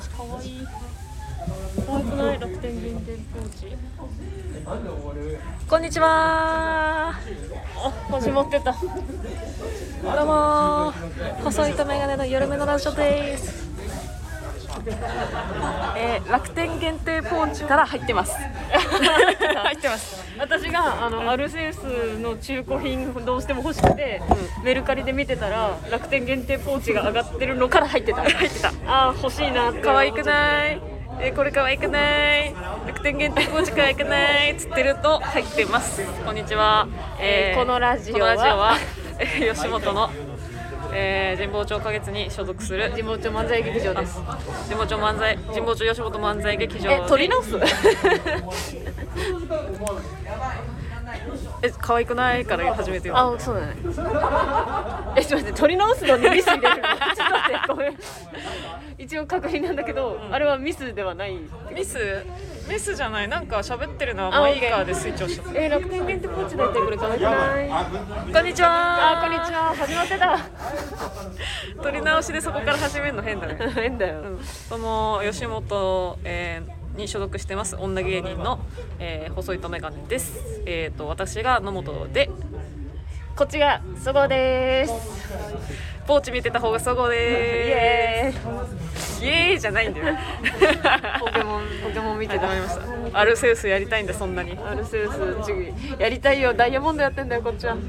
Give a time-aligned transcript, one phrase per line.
[0.00, 0.66] チかわいい。
[1.86, 3.76] 可愛くない楽天限定ポーチ。
[5.68, 7.10] こんにちは。
[7.10, 7.20] あ
[8.10, 8.72] 始まってた。
[8.72, 10.92] どうも
[11.44, 13.69] 細いとメガネの夜めのラジオです
[15.96, 18.34] えー、楽天限定ポーチから入ってます。
[18.72, 20.24] 入ってます。
[20.38, 21.78] 私があのアルセウス
[22.18, 24.22] の中古品どうしても欲しくて、
[24.64, 28.22] メルカリで見てたら楽天限定ポーチが上がってるのから入ってた。
[28.22, 28.72] 入ってた。
[28.86, 29.72] あー欲しいな。
[29.82, 30.80] 可愛くない？
[31.22, 32.54] えーこれ可愛くない？
[32.86, 34.56] 楽天限定ポーチ可愛くない？
[34.56, 36.02] つってると入ってます。
[36.24, 38.76] こんにちは、えーこのラジオは？
[39.54, 40.08] 吉本の、
[40.92, 44.20] えー神保町花月に所属する神保町漫才劇場です。
[44.68, 47.56] 神保町漫才神保町吉本漫才劇場え撮り直す？
[51.62, 53.16] え可愛くないから始めてよ。
[53.18, 53.76] あそうだね。
[55.16, 56.88] えちょっと待って撮り直すのにミス入れるの？
[57.14, 57.98] ちょっと待ってごめん。
[58.98, 61.36] 一応確認なんだけど、あれはミスではない
[61.74, 62.24] ミス？
[62.68, 63.28] ミスじゃない。
[63.28, 67.68] なんか喋ってるのはまあいいかでスイッチ押しちゃっえー、楽天限定ポーチだってこれ可愛くない？
[67.68, 69.18] たこんにちは。
[69.18, 69.74] あこんにちは。
[69.74, 70.38] 始まってた
[71.82, 73.56] 撮り直しでそこから始めるの変だね。
[73.74, 74.22] 変だよ、
[74.68, 78.60] その吉本、えーに所属してます女芸人の、
[78.98, 80.62] えー細いとメガネです。
[80.66, 82.30] えっ、と私が野本で
[83.36, 84.92] こっちがそごです
[86.06, 89.24] ポーチ見てた方がそごイでエーイす。
[89.24, 90.16] イエーイじゃないんだよ。
[91.20, 93.18] ポケモンポケモン見てた始まりました。
[93.18, 94.58] アルセウスやりたいんだそんなに。
[94.58, 97.80] アルセウスちやりたいよダイヤモンドやってんだよこっちはうん。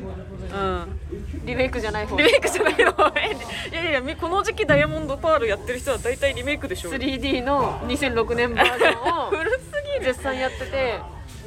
[1.45, 2.94] リメイクじゃない方リメイクじゃないの。
[3.16, 6.92] えいやいやみこの時期ダイヤモンドパールやってる人は大体リメイクでしょ。
[6.92, 9.58] 3D の2006年バージョンを 古す
[10.00, 10.14] ぎる。
[10.14, 11.00] 絶賛やってて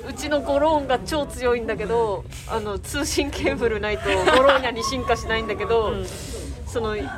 [0.09, 6.07] うちのゴローンが超強いんだけどあの通信ケーブルないとゴローニャに進化しないんだけど、うん
[6.67, 7.13] その今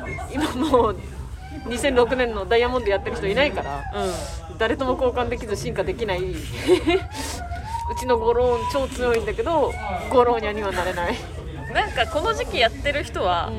[0.53, 0.97] もう
[1.67, 3.83] 2006年のダイヤモンドやってる人いないから
[4.51, 4.57] うん。
[4.59, 6.35] 誰とも交換できず進化できない う
[7.99, 9.73] ちのゴローン超強いんだけど
[10.11, 11.15] ゴローニャにはなれない、
[11.77, 13.51] なんかこの時期やってる人は、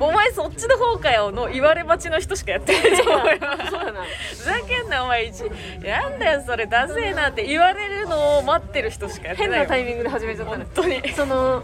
[0.00, 3.38] お前そっちの方かよの言われ待ちの人しかやってないと思うよ。
[3.70, 5.40] そうだなふざけんなお前一
[5.82, 6.66] なんだよそれ。
[6.66, 9.64] ダセえなって言われるのを待ってる人しかやって変ないよ。
[9.64, 11.12] なタイミングで始めちゃったの本当に。
[11.12, 11.62] その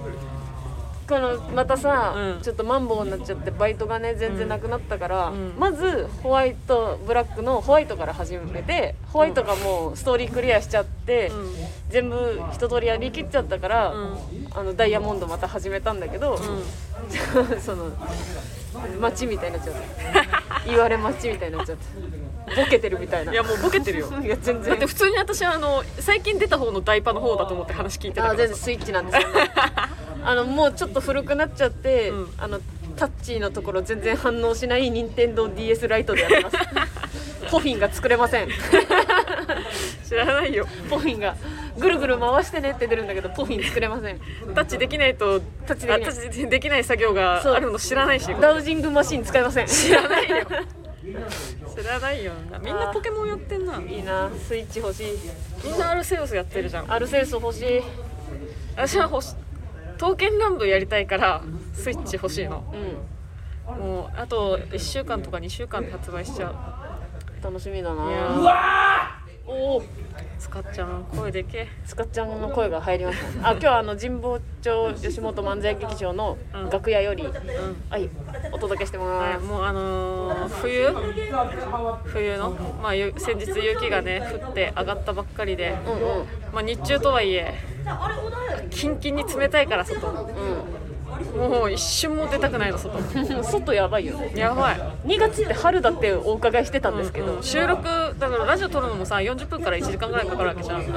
[1.12, 2.43] このまたさ、うん。
[2.43, 5.55] ちょっとマンボウになっちゃってバイトがね全然なくなったから、うん。
[5.59, 11.55] まずホワイトブラックのホワイトから始めてホワイトがもうストーリークリアしちゃって、うん。
[11.91, 14.17] 全部一通りやりきっちゃったから、うん。
[14.55, 16.41] あのダイヤモンドまた始めたんだけど、うん。
[17.61, 17.91] その
[18.99, 20.62] 街みたいになっちゃった。
[20.67, 22.56] 言われ街みたいになっちゃった。
[22.56, 23.33] ボケてるみたいな。
[23.33, 24.09] いやもうボケてるよ。
[24.25, 24.71] いや全然。
[24.71, 29.51] だって普通に私はあの最近出た方のダイパの方だと思って話聞いてたからあ全然スイッチなんですよ、ね、
[30.25, 32.28] あのもうちょっと古くなっちゃって、うん。
[32.38, 32.60] あの
[32.97, 36.56] タッチのところ全然反応しない任天堂 d s ライトでやってます。
[37.50, 38.49] ポフィンが作れません。
[40.09, 40.66] 知らないよ。
[40.88, 41.37] ポフィンが
[41.78, 44.21] ぐるぐる回してねって出るんだけどポフィン作れません。
[44.55, 46.84] タッチできないとタッチできない。
[46.84, 48.28] 作業があるの知らないし。
[48.41, 49.66] ダウジングマシン使いません。
[49.66, 50.37] 知らないよ。
[51.75, 52.33] 知らないよ。
[52.62, 53.81] みんなポケモンやってんな。
[53.81, 54.31] いいな。
[54.47, 55.19] スイッチ欲しい。
[55.65, 56.93] みんなアルセウスやってるじゃん。
[56.93, 57.83] アルセウス欲しい。
[58.77, 59.34] 私は欲し
[60.03, 62.65] 刀剣乱舞やりたいからスイッチ欲しいの。
[62.75, 63.79] うん。
[63.79, 67.45] もうあと1週間とか2週間で発売しちゃう。
[67.45, 68.11] 楽しみだな。
[68.11, 68.29] いや
[69.47, 69.85] おおー
[70.42, 71.58] スカッちゃん声でけ。
[71.58, 76.69] えスカッちゃんの声が入りましたあ今日はあの神保町吉本漫才劇場のうん。
[76.69, 77.32] 楽屋より、うん。
[77.88, 78.10] はい
[78.50, 80.88] お届けしてはい、ます、もうあのー冬？
[82.06, 82.50] 冬の、
[82.82, 86.26] まあ、ゆ先日雪がね降って上がったばっかりで、うんうん。
[86.53, 87.54] まあ、日中とはいえ
[88.70, 90.00] キンキンに冷たいから外
[91.22, 92.99] もう一瞬も出たくないの外。
[92.99, 93.00] う
[93.41, 94.33] ん外やばいよね。
[94.34, 94.81] やばい。
[95.06, 97.43] 2月って春だってお伺いしてたんですけど、うん。
[97.43, 97.84] 収録
[98.19, 100.81] だからラジオ撮るのもさ40分から1時間ぐらいかかるわけじゃん。
[100.81, 100.93] うんうん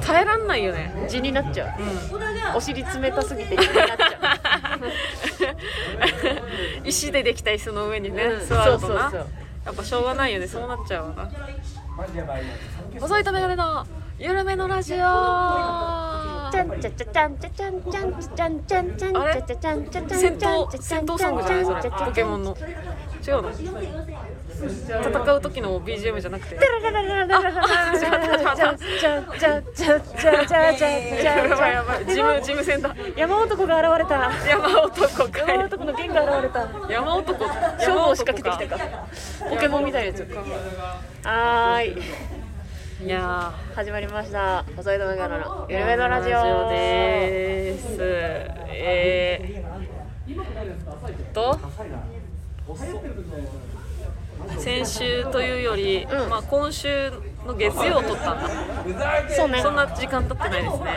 [0.00, 1.06] 耐えらんないよね。
[1.08, 4.80] 地になっちゃう、うお尻冷たすぎて地になっちゃん
[6.88, 8.46] 石でできた椅子の上にね、うん。
[8.46, 8.78] 座るとな。
[8.78, 9.26] そうそうそう。
[9.66, 10.46] やっぱしょうがないよね。
[10.46, 11.30] そうなっちゃうわな。
[13.00, 13.86] 細いとメガネの
[14.18, 14.96] 緩めのラジオ。
[14.96, 15.00] う
[16.50, 22.56] ちゃんちゃちゃちゃんちゃちゃんちゃんちゃんちゃんちゃんちゃちゃちゃんちゃちゃん戦ちゃん闘戦闘ソングじゃないそれポケモンの
[23.26, 26.58] 違うの戦う時の BGM じゃなくて
[32.08, 39.06] ジムジム戦だ山男が現れた山男か山男の剣が現れた山男勝負を仕掛けてきたか
[39.48, 40.26] ポケモンみたいなやつ
[41.24, 41.94] はい
[43.00, 44.64] いや始まりました。
[44.74, 46.68] 細いとめがのーゆるめのラジオ。
[46.68, 47.96] です。
[48.70, 51.56] えー、と？
[54.58, 56.28] 先週というより、うん。
[56.28, 57.12] まあ、今週
[57.46, 58.48] の月曜を撮ったんだ。
[59.30, 59.62] そうね。
[59.62, 60.96] そんな時間経ってないですうんね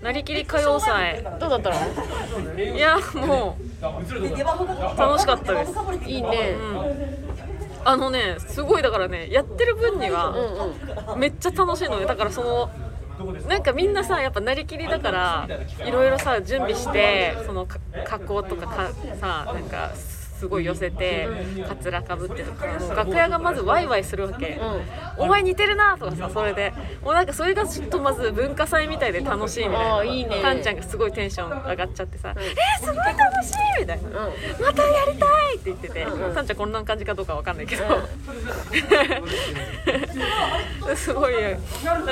[0.00, 1.76] うなりきり歌謡祭んどうだったの？
[2.58, 3.62] いやもう
[4.98, 5.74] 楽しかったです。
[6.06, 6.56] いいね
[7.84, 10.34] あのねすごいだからねやってる分にうんは
[11.14, 11.20] うん。
[11.20, 12.70] めっちゃ楽しいのよだからその
[13.48, 15.48] なんかみんなさやっぱなりきりだから
[15.84, 18.90] いろいろさ準備してそのか格好とかか
[19.20, 19.92] さなんか
[20.42, 21.28] すごい寄せて
[21.68, 22.66] かつらかぶってとか
[22.96, 24.60] 楽屋がまずワイワイするわけ、
[25.16, 26.74] お前似てるなとかさそれで。
[27.00, 29.94] もうなんかそれがちょっとまず文化祭みたいで楽しいみたいな。
[29.98, 30.40] あーいいね。
[30.42, 32.44] タンちゃんがすごいテンション上がっちゃってさ「えー、
[32.84, 34.08] すごい楽しい!」みたいな。
[34.08, 34.14] うん。
[34.14, 34.20] ま
[34.72, 36.34] たやりたいって言ってて、うん。
[36.34, 37.84] ちゃんこんな感じかどうかわかんないけど、
[40.96, 41.34] すごい。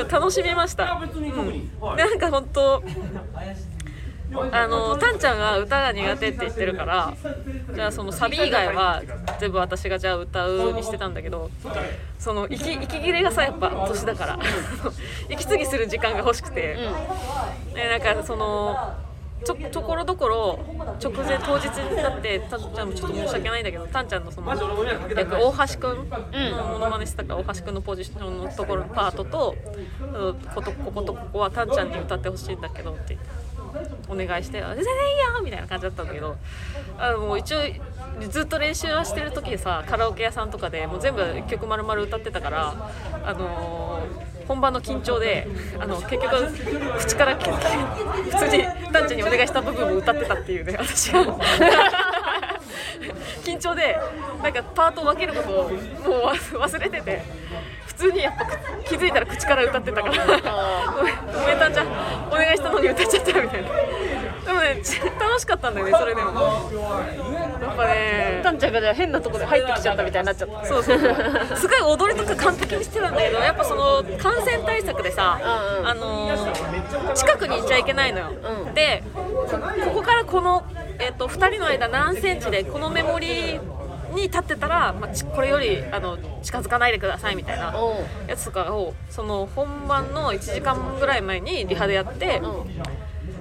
[0.08, 1.22] 楽しみました、うん、
[1.96, 2.82] でなんか本当
[4.52, 7.14] あのタンちゃんが歌が苦手って言ってるから
[7.74, 9.02] じゃあそのサビ以外は
[9.40, 11.50] 全部私がじゃあ歌うにしてたんだけど
[12.18, 14.38] その息息切れがさやっぱ年だから
[15.28, 16.76] 息継ぎする時間が欲しくて、
[17.74, 18.94] でなんかその
[19.44, 20.58] ちょところどころ
[21.02, 29.56] 直前当日になってタンちゃんもちょっと申し訳ないんだけどタンちゃんのその役大橋くんのモノマネしてたから大橋くんのポジションのところのパートと
[30.00, 33.39] うんことこことここはタンちゃんに歌ってほしいんだけどって言って。
[34.08, 34.82] お願いして「全然いい
[35.36, 36.36] よ!」みたいな感じだったんだけど
[36.98, 37.58] あのもう一応
[38.28, 42.74] ずっと練習はしてる時さカラオケ屋さんとかでもう全部一曲丸々歌ってたから
[43.24, 45.46] あのー本番の緊張で
[45.78, 46.52] あの結局
[46.98, 51.22] 口から普通にタンちゃんにお願いした部分を歌ってたっていうね私が
[53.44, 53.96] 緊張で
[54.42, 55.76] なんかパートを分けることをもう
[56.62, 57.22] 忘れてて
[58.00, 58.46] 通にやっぱ
[58.88, 60.26] 気づいたら口から歌ってたから。
[60.26, 61.86] ごめんごめんちゃん。
[62.28, 63.68] お願いしたのに歌っちゃったみたいな。
[63.68, 66.32] でもねち楽しかったんだよねそれでも。
[67.60, 68.40] やっぱね。
[68.42, 70.64] タンちゃんがじゃあ変なとこで入ってきちゃったみたいになっちゃった。
[70.66, 75.46] そうそうすごい踊りとか完璧にしてたんだけどやっぱその感染対策でさ、う
[75.78, 75.88] んうん。
[75.88, 78.30] あのー近くにいちゃいけないのよ、
[78.66, 78.74] うん。
[78.74, 79.22] でこ
[79.84, 80.64] ここからこの、
[80.98, 83.60] えっと2人の間何センチでこのメモリ
[84.14, 87.74] に立ってたら、まあ、ちこれよりあの近づかないでくださいみたいな
[88.26, 92.40] やつとかをその本番の1時間ぐらい前にリハでやって、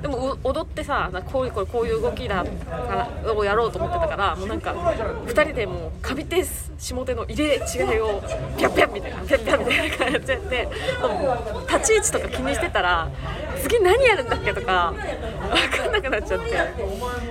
[0.02, 7.60] でも踊ってさこういうこれこういう動きだからをやろうと思ってたからもうなんか2人でもう上手下手の入れ違い
[8.00, 8.22] を
[8.58, 10.70] ピャッピャッみたいなピャッピャッみたいな感じやって
[11.02, 13.10] もう立ち位置とか気にしてたら
[13.62, 14.94] 次何やるんだっけとか
[15.52, 16.46] 分かんなくなっちゃって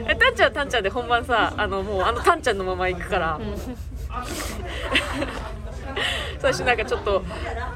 [0.08, 3.40] えタンちゃんはタンちゃんで本番さあのもうあのタンちゃんのまま行くから。
[6.38, 7.22] 最初なんかちょっと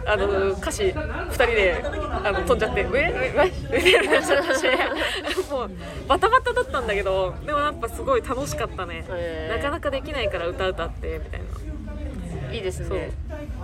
[0.07, 1.85] あの歌詞2人で
[2.25, 2.87] あの飛んじゃって「え？
[2.95, 3.53] え？
[3.71, 3.79] え？
[3.79, 4.67] えみたいになっちゃったし
[5.51, 5.71] もう
[6.09, 9.05] バタバタだったんだけどでもやっぱすごい楽しかったね。
[9.09, 9.57] へー。
[9.57, 11.47] なかなかできないから歌歌ってみたいな。
[12.53, 13.11] いいですね。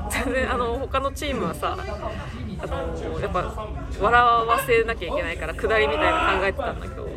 [0.08, 3.68] 全然あの他のチームはさあのやっぱ
[4.00, 7.08] 笑わせなきゃいけないから下りみたいなの考えてたんだけどう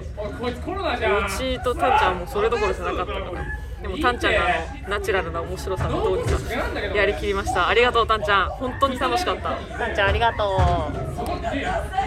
[1.29, 3.25] ちとタンちゃんはもうそれどころじゃなかったから
[3.81, 4.43] でもタンちゃんのあ
[4.83, 6.37] のナチュラルな面白さをどうにか
[6.95, 7.67] やりきりました。
[7.67, 8.49] ありがとうタンちゃん。
[8.49, 9.55] 本当に楽しかった。
[9.77, 10.59] タンちゃんありがと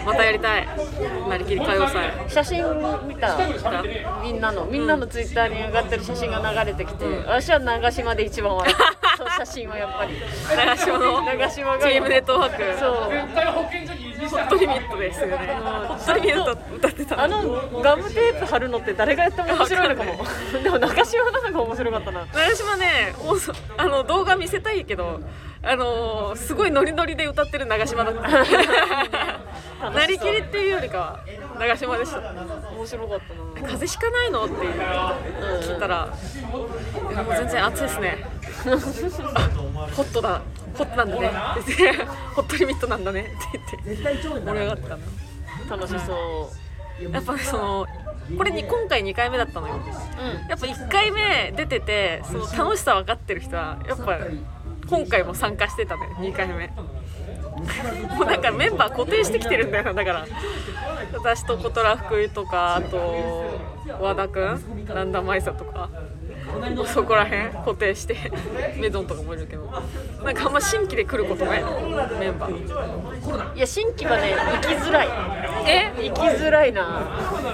[0.05, 0.67] またやりたい。
[1.29, 2.07] なりきり歌謡祭。
[2.27, 2.63] う写真
[3.07, 3.37] 見た。
[4.23, 4.65] みんなの。
[4.65, 10.13] みんなのツイッターに上がってる写真が流れてきて、私は長島で一番笑ったそう写真はやっぱり。
[10.55, 12.79] 長島の長島がチームネットワーク。
[12.79, 13.09] そう
[14.29, 15.37] ホットリミットですよね。
[15.37, 15.43] ホ
[15.93, 20.25] ットリミット歌ってたあのガムテープ貼るのって誰がやっても面白いのかも。
[20.63, 22.25] でも長島の方が面白かったな。
[22.33, 23.15] 長島ね
[23.77, 25.19] あの動画見せたいけど
[25.63, 29.89] あのーすごいノリノリで歌ってる長島だった。
[29.89, 31.19] なりきりっていうよりかは
[31.59, 32.19] 長島でした。
[32.19, 33.67] 面白かったな。
[33.67, 34.45] 風邪ひかないの？
[34.45, 36.07] って聞いたら
[37.11, 38.25] 「いやもう全然暑いですね。
[38.25, 38.34] あ
[38.71, 40.41] ホットだ。
[40.77, 41.27] ホットなんだね」
[41.61, 42.03] って言って
[42.35, 45.03] ホットリミットなんだね」って言って盛り上がってたな
[45.69, 46.51] 楽しそ
[46.99, 47.11] う。
[47.11, 47.87] やっぱねその
[48.37, 49.75] これに今回2回目だったのよ。
[49.75, 50.49] うん。
[50.49, 54.17] やっぱ1回目出ててその楽しさ分かってる人はやっぱ
[54.89, 56.67] 今回も参加してたね2回目。
[58.17, 60.25] もうなんかメンバー固定してきてるんだよだから
[61.13, 63.57] 私と小虎福井とかあと
[64.01, 65.89] 和田君南田舞沙とか
[66.87, 68.15] そこら辺固定して
[68.77, 69.65] メゾンとかもいるけど。
[70.23, 71.79] なんかあんま新規で来ることないの？
[72.19, 73.55] メンバー。
[73.55, 75.07] いや新規はね行きづらい。
[75.67, 75.91] え？
[76.09, 77.07] 行きづらいな。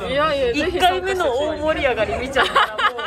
[0.10, 2.98] いやいやぜひ1回目の大り盛り上がり見ちゃったらも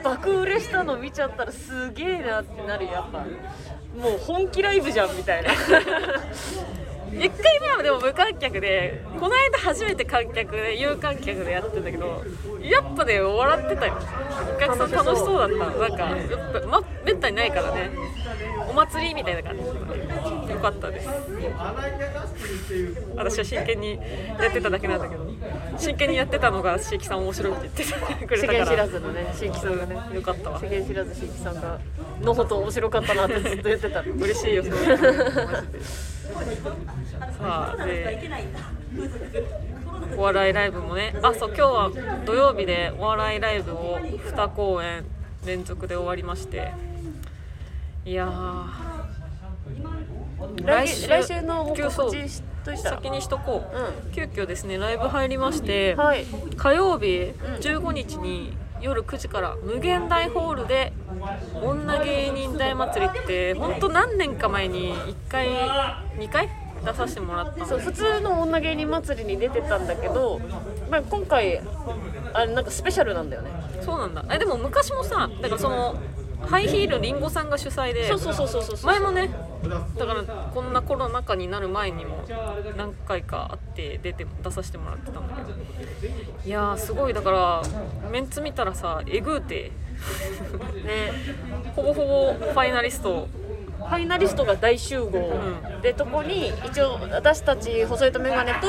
[0.00, 3.18] う 爆売れしたの見ちゃったらすげえなってなるよやっぱ。
[3.18, 5.50] もう本気ライブじゃんみたいな
[7.10, 12.24] 1回目はでも無観客でこの間初めて観客で有観客でやってたけど
[12.62, 13.94] やっぱね笑ってたよ。
[14.56, 15.78] お客さん楽しそうだった。
[15.78, 17.90] なんかやっぱ、ま、めったにないからね。
[18.68, 19.62] お祭りみたいな感じ
[20.60, 21.08] かったです。
[23.16, 23.98] 私は真剣に
[24.40, 25.28] やってただけなんだけど。
[25.78, 28.64] 真剣にやってたのが椎木さん面白いって言ってくれ世たから。
[28.64, 31.78] 間知らずのね新規さんがねよかったわ世間知らず新規さんが
[32.20, 34.00] のほと面白かったなってずっと言ってた。
[34.00, 34.76] 嬉しいよそれ。
[37.38, 38.30] さあで
[40.16, 41.14] お笑いライブもね。
[41.22, 41.90] あそう今日は
[42.24, 45.04] 土曜日でお笑いライブを2公演
[45.46, 46.72] 連続で終わりまして。
[48.04, 56.24] いやー来来週のもう急そう告先にしとこう、う急遽ですねライブ入りまして、はい。
[56.56, 60.92] 火曜日15日に夜9時から無限大ホールで
[61.62, 65.48] 女芸人大祭りって本当何年か前に1回
[66.18, 66.48] 2回？
[66.84, 70.40] 出させてもらったのそう普通の女芸人祭りに出てたんだけど、
[70.90, 71.60] まあ、今回
[72.32, 73.50] あれなんかスペシャルなんだよね。
[73.82, 74.24] そうなんだ。
[74.32, 75.96] えでも昔もさだからその
[76.46, 78.08] ハイヒールりんごさんが主催で。
[78.08, 78.86] そうそうそうそうそうそう。
[78.86, 79.30] 前もね
[79.98, 80.22] だから
[80.54, 82.24] こんなコロナ禍になる前にも
[82.76, 85.58] 何回か会って出て出させてもらってたんだけど。
[86.44, 87.14] いやーすごい。
[87.14, 87.62] だから
[88.10, 89.72] メンツ見たらさえぐーて。
[90.84, 91.12] ね。
[91.76, 93.28] ほぼほぼファイナリスト
[93.80, 95.08] ファイナリストが大集合、
[95.78, 98.66] うでとこに一応私たち細いとメガネと、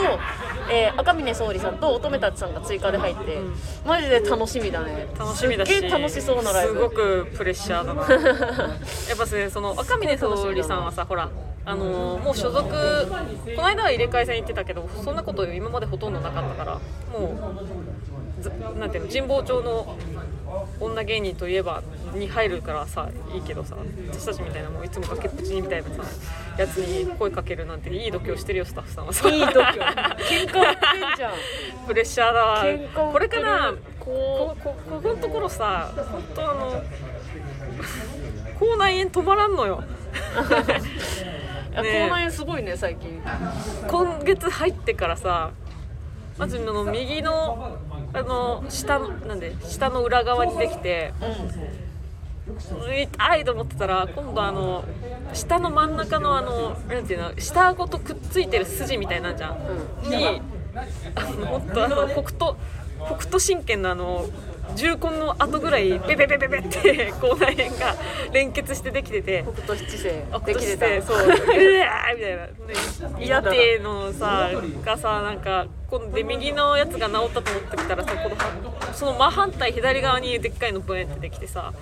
[0.72, 3.54] えー赤峰総理さんと乙女たちさんが追加で入って、うん。
[3.86, 5.08] マジで楽しみだね。
[5.18, 6.74] 楽しみだし楽しそうなライブ。
[6.74, 8.02] すごくプレッシャーだな。
[8.08, 11.30] やっぱねその赤峰総理さんはさほら
[11.66, 16.74] あのーもう所属この間は入れ替え戦行ってたけどそんなこと今までほとんどなかったから
[17.20, 17.36] も
[18.40, 19.96] うずなんていうの神保町の
[20.80, 23.76] 女芸人といえばに入るからさいいけどさ
[24.12, 26.04] 私たちみたいなもういつも崖っぷちにみたいなさ
[26.58, 29.30] やつに声かけるなんていい度胸してるよスタッフさんはさ。
[29.30, 30.52] いい度胸喧嘩売ってん
[31.18, 31.34] じゃん。
[31.88, 32.44] プレッシャーだ。
[32.44, 36.84] わこれからこここここのところさ本当あの
[38.60, 39.84] 口内炎止まらんのよ。
[41.72, 43.22] ね口内炎すごいね最近。
[43.88, 45.52] 今月入ってからさ
[46.38, 47.78] まずあの右の
[48.14, 51.14] あの下のなんで下の裏側にできて
[52.60, 54.84] 痛いと思ってたら今度あの
[55.34, 60.42] 下の真ん中のあのなんていうの下ごとくっついてる筋みたいなんじゃん、に
[61.16, 62.56] あの本当あの北斗
[63.06, 64.26] 北斗神拳のあの
[64.76, 67.96] 重根の後ぐらいベベベベベって口内炎が
[68.32, 69.44] 連結してできてて。
[69.44, 71.02] 北斗七星あできてた。
[71.02, 71.38] そううわー
[72.16, 73.20] みたいな。
[73.20, 73.52] 嫌だ
[73.82, 74.50] のさ
[74.84, 78.36] がさなんか今度で右のやつが治ったと思ってきたらさこの
[78.94, 81.74] その真反対左側にでっかいのブエンってできてさ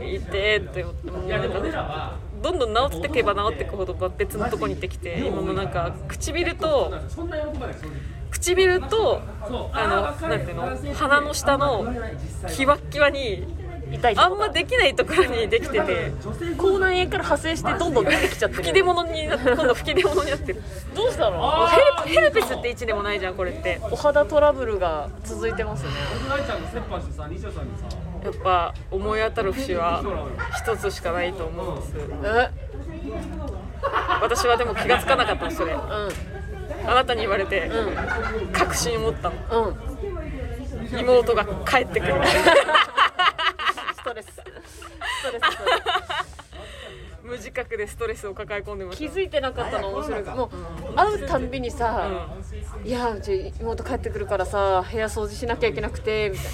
[0.00, 1.10] 痛えって思って。
[1.10, 6.90] もうなんかどんどん治ってけば治ってくほど別のとこにできて今もなんか唇と
[8.30, 9.20] 唇と
[9.72, 10.94] あのなんていうの？
[10.94, 11.92] 鼻の下の
[12.54, 13.44] キワッキワに
[13.92, 16.12] 痛いあんまできないところにできてて
[16.56, 18.62] 口内炎から派生してどんどん出てきちゃってる。
[18.62, 20.62] 吹き出物になって今度吹き出物になってる。
[20.94, 21.66] どうしたの？
[21.66, 23.80] ヘルヘルペスって位置でもないじゃんこれって。
[23.90, 25.90] お肌トラブルが続いてますね。
[28.22, 30.02] やっぱ思い当たる節は
[30.56, 31.94] 一つしかないと思うんです。
[32.24, 32.50] え
[34.22, 35.72] 私はでも気がつかなかったのそれ。
[35.72, 35.76] う
[36.86, 39.68] あなたに言われてんうん確信を持ったの。
[39.68, 40.98] うん。
[40.98, 42.14] 妹が帰ってくる。
[43.94, 44.26] ストレス。
[44.32, 46.30] ストレス。
[47.22, 49.08] 無自覚でストレスを抱え込んでました。
[49.08, 50.22] 気づいてなかったの面白い。
[50.24, 50.50] も
[50.92, 52.08] う会うたんびにさ
[52.84, 56.50] 「いやうち妹帰ってくるからさ部屋掃除しなきゃいけなくて」みたいな。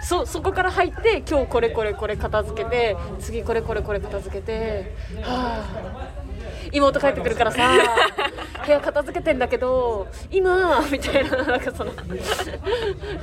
[0.00, 6.27] そそこから入って今日これこれこれ片付けて次これこれこれ片付けてはあ
[6.72, 7.70] 妹帰ってくるからさ
[8.64, 11.92] 部屋片付けてんだけど今みたいななんかその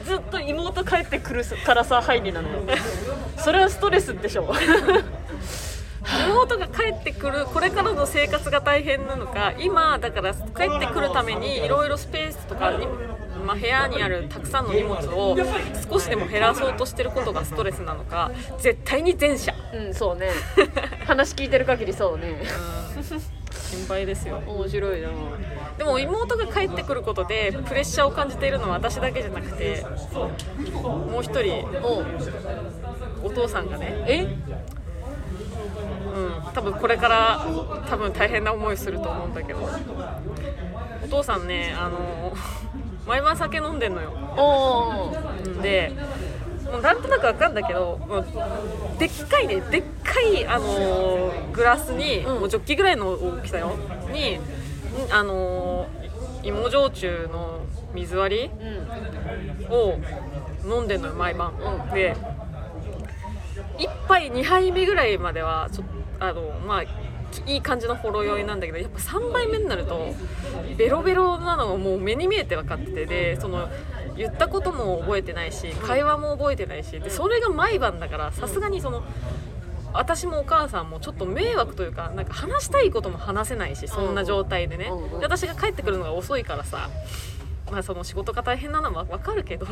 [0.03, 2.55] ずっと妹帰ってくるからさ入りなのよ。
[3.37, 4.53] それはストレスでしょ。
[6.27, 12.87] 妹が帰ってくるこれからの生活が大変なのか今だから帰ってくるためにいろいろスペースとかに、
[13.45, 15.37] まあ、部屋にあるたくさんの荷物を
[15.89, 20.29] 少しでも減らそうとしてることがストレスなのか絶対に前者、うんそうね。
[21.05, 22.41] 話聞いてる限りそうね。
[23.51, 24.41] 心配ですよ。
[24.45, 25.09] 面白いな。
[25.77, 29.85] でも妹が帰ってくることでプレッシャーを感じているのは私だけじゃなくて
[30.83, 31.65] もう一人
[33.23, 34.23] お父さんがね、え？
[36.15, 37.45] うん、多分これから
[37.89, 39.67] 多分大変な思いすると思うんだけど。
[41.03, 42.33] お父さんねあの
[43.05, 44.11] 毎晩酒飲んでんのよ。
[44.37, 45.59] おー。
[45.59, 45.91] んで
[46.71, 48.25] もうなんとなくわかんだけどもう
[48.99, 52.39] でっかいねでっかい、あのーグラスに、うん。
[52.39, 53.77] もうジョッキぐらいの大きさよ。
[54.11, 54.39] に
[55.11, 56.05] あのー
[56.47, 57.61] 芋焼酎の
[57.93, 59.59] 水割うん。
[59.59, 59.97] りを
[60.63, 61.93] 飲んでんのよ毎晩、うん。
[61.93, 62.15] で
[63.77, 66.83] 1杯2杯目ぐらいまではちょっとあのまあ
[67.47, 70.13] いい感じのほろ酔いなんだけどやっぱ3杯目になると
[70.77, 73.69] ベロベロなのがもう目に見えて分かっててでその
[74.17, 79.03] 言ったことも覚えてないし会話も覚えてないしでそれが毎晩だからさすがにその
[79.93, 84.85] 私もお母さんもちょっと迷惑というかなんか話したいことも話せないしそんな状態でね。
[84.85, 86.89] で私が帰ってくるのが遅いからさ
[87.71, 89.65] まあその仕事が大変なのは分かるけど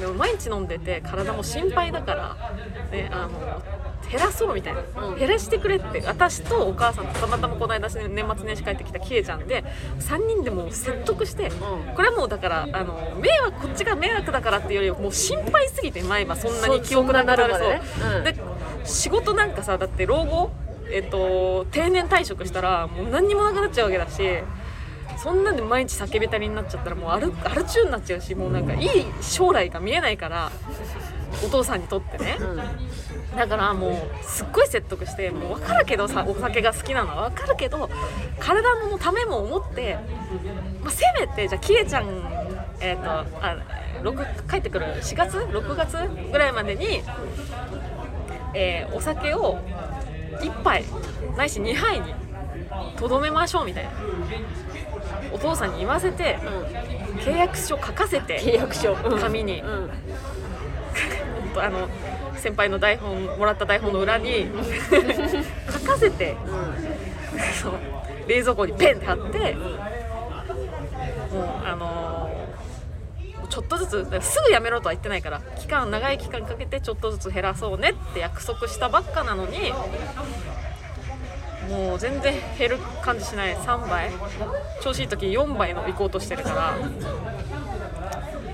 [0.00, 2.52] でも毎日飲んでて体も心配だから、
[2.90, 3.62] ね、あの
[4.10, 5.18] 減らそうみたいな、うん。
[5.18, 6.02] 減らしてくれって。
[6.06, 9.64] 私とお母さんとたまたまこの間年末年始帰ってきたキエちゃんで
[10.00, 11.50] 3人でもう説得して、
[11.94, 17.42] これはもうだからあの迷惑こっちが迷惑だからっていうよりもう心配すぎて前はそんなに記憶なくなる。
[17.42, 17.68] そうそそん
[18.00, 20.50] ななるまで仕事なんかさだって老後
[20.90, 24.22] えっと定年退職したらもう何にもなくなっちゃうわけだし
[25.18, 28.88] そんなんで毎日酒べたりになっちゃったらもうアルアル中になっちゃうしもうなんかいい
[29.20, 30.50] 将来が見えないから
[31.44, 32.38] お父さんにとってね。
[32.40, 32.60] うん
[33.36, 37.88] だからもうすっごい説得してもう分かるけどさお酒が好きなのは分かるけど
[38.38, 39.98] 体のためも思って、
[40.82, 42.04] まあ、せめてじゃあキエちゃん
[42.80, 43.56] えっ、とあ
[44.02, 45.96] 6帰ってくる4月？6月？
[46.30, 47.02] ぐらいまでに、
[48.54, 49.58] えーお酒を
[50.40, 50.84] 1杯
[51.36, 52.14] ないし2杯に
[52.96, 53.90] とどめましょうみたいな。
[55.32, 56.38] お父さんに言わせて
[57.24, 58.92] 契約書書かせて契約書。
[58.92, 59.20] うん。
[59.20, 59.60] 紙に。
[59.60, 59.90] うん。
[61.58, 61.88] あの
[62.38, 64.48] 先輩の台本もらった台本の裏に
[65.70, 66.36] 書かせて
[67.60, 67.72] そう
[68.28, 72.38] 冷蔵庫にペンって貼ってもうあのー
[73.48, 79.72] ちょっとずつすぐやめろとは言ってないから期間長い期間かけてちょっとずつ減らそうねって約束したばっかなのに
[81.68, 83.54] もう全然減る感じしない。
[83.56, 84.10] 3倍。
[84.80, 86.78] 調子いい時4倍の行こうとしてるから。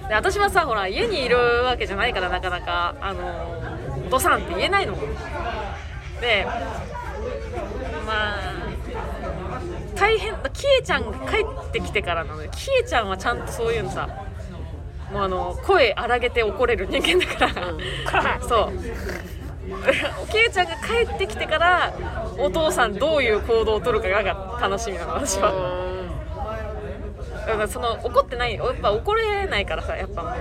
[0.09, 2.97] で私はさほら家にいるわけじゃないからなかなか。
[3.01, 3.21] あの
[3.61, 3.64] お
[4.11, 4.97] 父さんって言えないの
[6.21, 6.47] で
[8.07, 8.65] まあ
[9.95, 14.09] 大変キエちゃんが帰ってきてからなのよキエちゃんはちゃんとそういうのさ
[15.13, 17.53] もうあの声荒げて怒れる人間だ
[18.11, 18.73] から、 そう。
[20.31, 21.95] キエちゃんが帰ってきてから
[22.39, 25.53] お父さんどういう行動を取るかが楽しみなの私は。
[27.47, 30.37] だからその怒ってないやっぱ怒れないからさやっぱ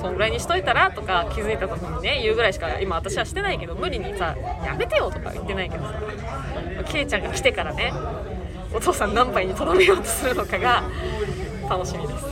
[0.00, 5.94] そんぐらいにしといたらとか気づいた時にね言うぐらいしか今私はしてないけど無理にさやめてよとか言ってないけどさ
[6.86, 7.92] ケイちゃんが来てからね
[8.74, 10.82] お父さん何杯にとどめようとするのかが
[11.68, 12.24] 楽しみです。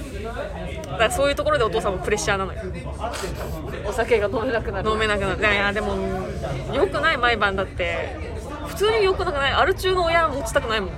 [0.86, 2.60] だからそういうところでお父さんもプレッシャーなのよ。
[3.86, 4.90] お酒が飲めなくなる。
[4.90, 5.40] 飲めなくなる。
[5.40, 5.94] いやでも
[6.74, 8.16] よくない毎晩だって
[8.66, 9.52] 普通によくなくない？
[9.52, 10.90] アル中の親持ちたくないもん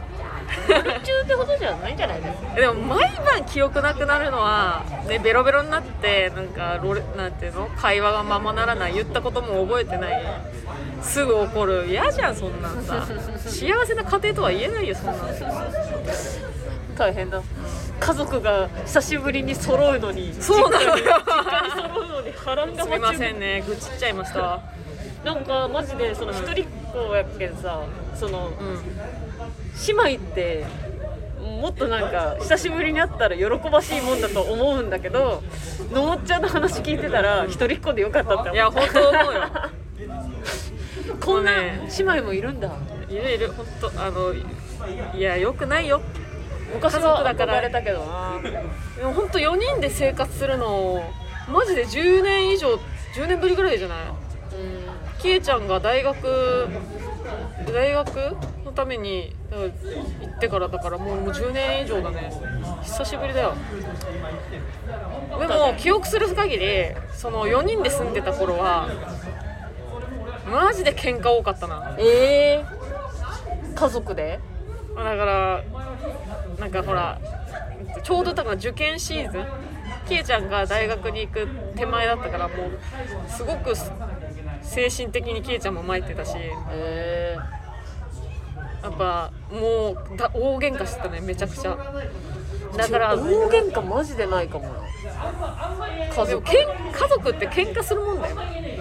[0.69, 7.69] 中ってことじゃないんじゃないですかでも毎晩記憶なくなるのは、ね、ベロベロになってなんかロレなんていうの？
[7.77, 10.23] 会話がままならない言ったことも覚えてない。
[11.03, 11.87] すぐ怒る。
[11.89, 13.07] 嫌じゃんそんなんさ。
[13.47, 15.17] 幸せな家庭とは言えないよそんなん。
[16.97, 17.43] 大変だ。
[18.01, 21.05] 家族が久しぶりに揃うのにそうなのよ。
[21.05, 23.65] 実家に揃うのに波乱がすみませんね。
[23.67, 24.61] 愚痴っちゃいました。
[25.25, 27.85] なんかマジでその一人っ子やけんさ
[28.15, 28.79] そのうん
[29.87, 30.67] 姉妹って
[31.61, 35.43] もっとなんか久しぶりに会ったら喜ばしいもんだと思うんだけど
[35.93, 38.55] のもっちゃんの話聞いてたら一人っ子でよかったって思う。
[38.55, 39.43] いや本当思うよ。
[41.25, 42.71] こんな姉妹もいるんだ。
[43.09, 43.53] いるいる。
[43.53, 44.33] 本当あの
[45.15, 46.01] いやよくないよ。
[46.75, 47.55] 昔はだから。
[47.59, 48.39] 憧れたけどな。
[48.97, 51.03] でも本当4人で生活するの
[51.49, 52.75] マジで10年以上
[53.15, 53.99] 10年ぶりぐらいじゃない？
[55.19, 56.69] キエちゃんが大学
[57.73, 59.67] 大学のために行
[60.37, 62.31] ってからだからもうもう10年以上だね。
[62.83, 63.55] 久しぶりだよ。
[65.39, 66.67] でも記憶する限り
[67.15, 68.89] その4人で住んでた頃は
[70.51, 71.97] マジで喧嘩多かったな。
[71.99, 72.65] ええ
[73.75, 74.39] 家族で？
[74.97, 75.65] だから
[76.59, 77.19] なんかほら
[78.03, 79.47] ちょうどだから受験シーズン
[80.07, 82.79] キエちゃんが大学に行く手前だったからもう
[83.31, 83.75] すごく
[84.63, 86.37] 精神的にキエちゃんも参ってたし。
[86.71, 87.37] え
[88.83, 91.77] やっぱもうだ大喧嘩してたねめちゃくちゃ。
[92.75, 94.75] えだから大喧嘩マジでないかもな
[96.14, 98.37] 家族けん家族って喧嘩するもんだよ。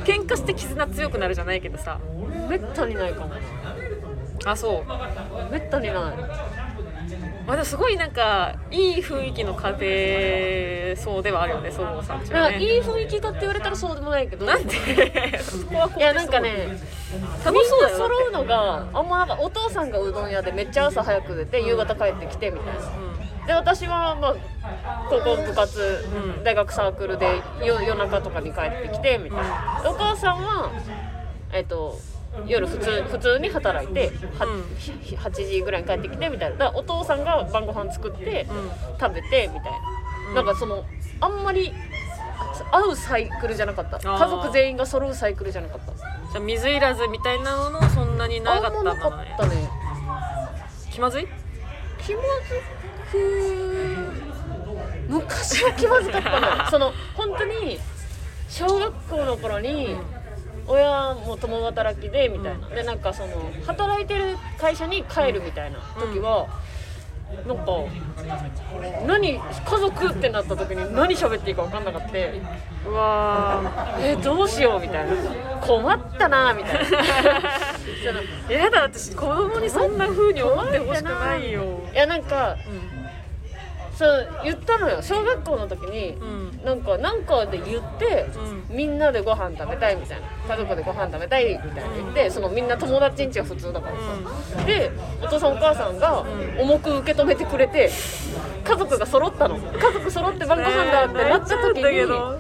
[0.06, 2.00] 喧嘩して絆強くなるじゃないけどさ。
[2.50, 3.42] めったにないかもな。
[4.46, 5.52] あそう。
[5.52, 6.16] めったにない
[7.48, 9.70] まあすごいなんかいい雰囲気の家
[10.92, 12.60] 庭そうではあるよねそうさんちはね。
[12.60, 14.46] いい雰囲気かって言われたらそうでもないけど。
[14.46, 15.40] なんで？
[15.40, 16.78] そこは肯定いやなんかね
[17.46, 22.82] 楽しそうだよみんな揃うのがあんまなんかお父さんがうどん屋でめっちゃ朝早く出て夕方帰ってきてみたいな。
[23.48, 26.06] で私はまあ高校部活、
[26.36, 26.44] うん。
[26.44, 29.80] 大学サークルで夜夜中とかに帰ってきてみたいな。
[29.84, 30.70] でお母さんは
[31.54, 31.98] えっ、と
[32.46, 34.64] 夜普通普通に働いては、うん。
[34.78, 36.72] ひ8時ぐらいに帰ってきてみたいな。
[36.76, 39.00] お父さんが晩ご飯作ってうん。
[39.00, 39.78] 食べてみたいな、
[40.30, 40.36] うん。
[40.36, 40.86] なんかその
[41.20, 41.74] あんまり
[42.72, 43.98] 合うサイクルじゃなかった。
[43.98, 44.18] ー。
[44.18, 45.94] 家族全員が揃うサイクルじゃなかった。
[45.94, 49.70] じゃあ水いらずみたいなののそんなになかったんあんまなかだねったね。
[50.92, 51.28] 気まずい？
[52.00, 52.28] 気まず
[53.12, 53.18] く
[55.08, 56.54] 昔は気まずかったのよ。
[56.70, 57.80] その本当に
[58.50, 59.96] 小学校の頃に
[60.68, 62.68] 親も共働きでみたいな。
[62.70, 66.48] でなんかその働いてる会社に帰るみたいな時は、
[67.46, 67.64] なんか
[69.06, 69.40] 何家
[69.80, 75.16] 族ってなった時に何喋っていいか分かんなかったうわえどうしようみたいな。
[75.60, 76.98] 困ったなみたいな。
[78.50, 81.82] やだ私子供にそんな風に思ってほしくないよ。
[81.94, 82.56] いやなんか
[83.98, 85.02] そう言ったのよ。
[85.02, 86.64] 小学校の時に、うん。
[86.64, 88.28] なんかなんかで言って、
[88.70, 90.28] うみんなでご飯食べたいみたいな。
[90.56, 93.96] 家族でご飯食べたいみたいな言ってそのみんな友達んちは普通だから
[94.56, 94.92] さ、で
[95.24, 96.24] お父さんお母さんが
[96.60, 97.90] 重く受け止めてくれて
[98.64, 99.58] 家族が揃ったの。
[99.58, 102.40] 家族揃って晩ご飯だってなった時に、だけど。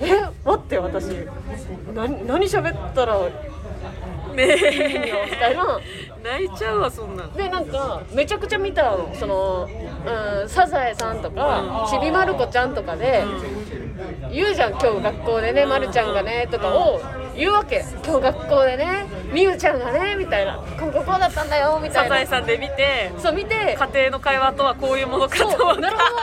[0.00, 1.06] え待って私。
[1.94, 3.30] 何何喋ったらい
[4.32, 4.56] いねんや
[5.26, 5.80] えみたいな
[6.22, 9.14] 泣いちゃうわそんなんでなんかめちゃくちゃ見たの。
[9.14, 9.68] その、
[10.42, 13.24] うん、サザエさんとかちびまる子ちゃんとかで
[14.32, 17.00] 言うじゃん今日学校でねまるちゃんがねとかを
[17.36, 17.84] 言うわけ。
[18.04, 20.56] 今日学校でねみゆちゃんがねみたいな。
[20.78, 22.16] こうこうこうだったんだよみたサいな。
[22.16, 23.76] ザエさんで見てそう見て。
[23.78, 26.16] 家庭の会話とはこういうものかと思っなるほど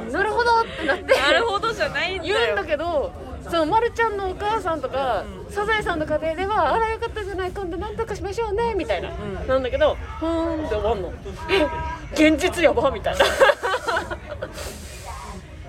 [0.00, 0.12] って。
[0.12, 1.04] なるほどってなって。
[1.14, 2.34] なるほどじゃないんだよ。
[2.34, 3.12] 言うんだけど
[3.50, 9.46] そのまるちゃんのお母さんとか、サザエさんの家庭ではあらよかったじゃない今度なんとかしましょうねみたいな、ん。
[9.46, 11.12] なんだけどふーんって終わんの。
[11.50, 11.66] え
[12.30, 13.24] 現実やばみたいな。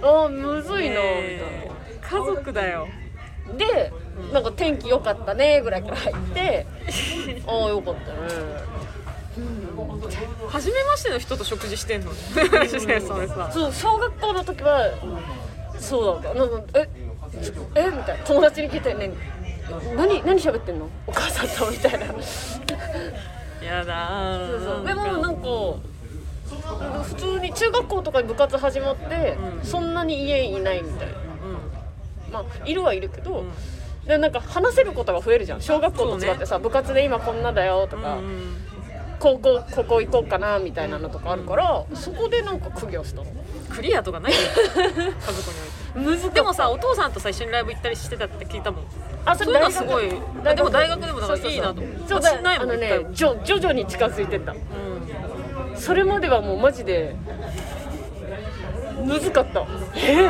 [0.02, 2.88] あーむずいなみえー家族だよ。
[3.48, 3.92] たいなで
[4.34, 6.66] なんか天気良かったねぐらいから入って
[7.48, 8.18] ああよかったね。
[10.50, 12.48] 初めましての人と食事してんのそれ
[13.28, 14.90] さそう小学校の時は
[15.78, 16.40] そうだった。
[16.40, 16.88] なんかえ
[17.76, 18.24] えみたいな。
[18.24, 19.12] 友達に聞いてね
[19.96, 20.90] 何何喋ってんの？
[21.08, 22.06] お母さんとみたいな。
[23.66, 24.52] やだー。
[24.52, 24.86] そうそう。
[24.86, 25.42] でもなんか
[27.04, 29.66] 普通に中学校とかに部活始まって、うん。
[29.66, 31.14] そんなに家いないみたいな。
[31.14, 31.18] う
[32.32, 33.52] まあいるはいるけど、ん。
[34.06, 35.62] でなんか話せることが増えるじゃん。
[35.62, 38.58] 小学校と違ってさ、部活で今こんなだよとか、うん
[39.16, 43.28] うん高校ここ行こうかなみたいなのとかあるからそこでなんか苦行したの？
[43.70, 44.38] クリアとかないよ。
[44.40, 44.76] 家族
[45.98, 48.84] において難でもさお父さんとさ一緒にライブ行ったりしてたって聞いたもん。
[49.26, 50.12] あそういうのはすごい。
[50.46, 51.82] あでも大学でもだからいいなと。
[51.82, 54.52] 思うそうないもんあのね徐々に近づいてった。
[54.52, 55.78] うん。
[55.78, 57.16] それまではもうマジで
[59.04, 59.66] むずかった。
[59.96, 60.30] え？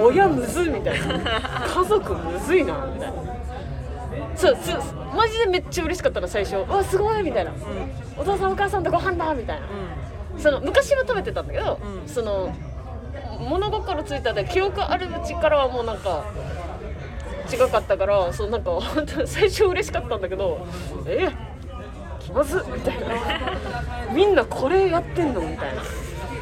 [0.00, 1.66] 親むずいみたいな。
[1.66, 3.33] 家族むずいなみたいな
[4.36, 4.72] そうす
[5.14, 6.56] マジでめっちゃ嬉しかったの最初。
[6.70, 7.52] わすごいみたいな。
[8.18, 9.66] お父さんお母さんとご飯だみたいな
[10.38, 12.08] その昔は食べてたんだけど、うん。
[12.08, 12.54] その
[13.38, 16.24] 物心ついたで記憶あるうちからはもうなんか
[17.52, 20.66] 違かったからそうなんか本当 最初嬉しかったんだけど
[21.06, 21.28] え
[22.20, 23.06] 気まずっみたいな。
[24.12, 25.82] みんなこれやってんのみたいな。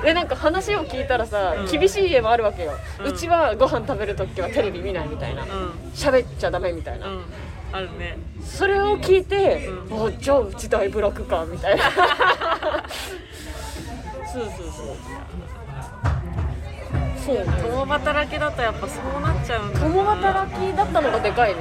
[0.02, 1.66] でなんか話を聞いたらさ、うん。
[1.66, 2.72] 厳しい家もあるわけよ、
[3.04, 5.42] ううんちはご飯食べる時はテレビ見ないみたいな。
[5.42, 5.48] うん。
[5.94, 7.22] 喋っちゃダメみたいな、うん
[7.72, 8.18] あるね。
[8.44, 11.84] それを聞いて、うあじゃあうち大ブラックかみたいな。
[14.30, 14.96] そうそうそう。
[17.24, 17.44] そうね。
[17.62, 19.86] 共働きだとやっぱそうなっちゃうんだな。
[19.86, 21.60] 共働きだったのがでかいね。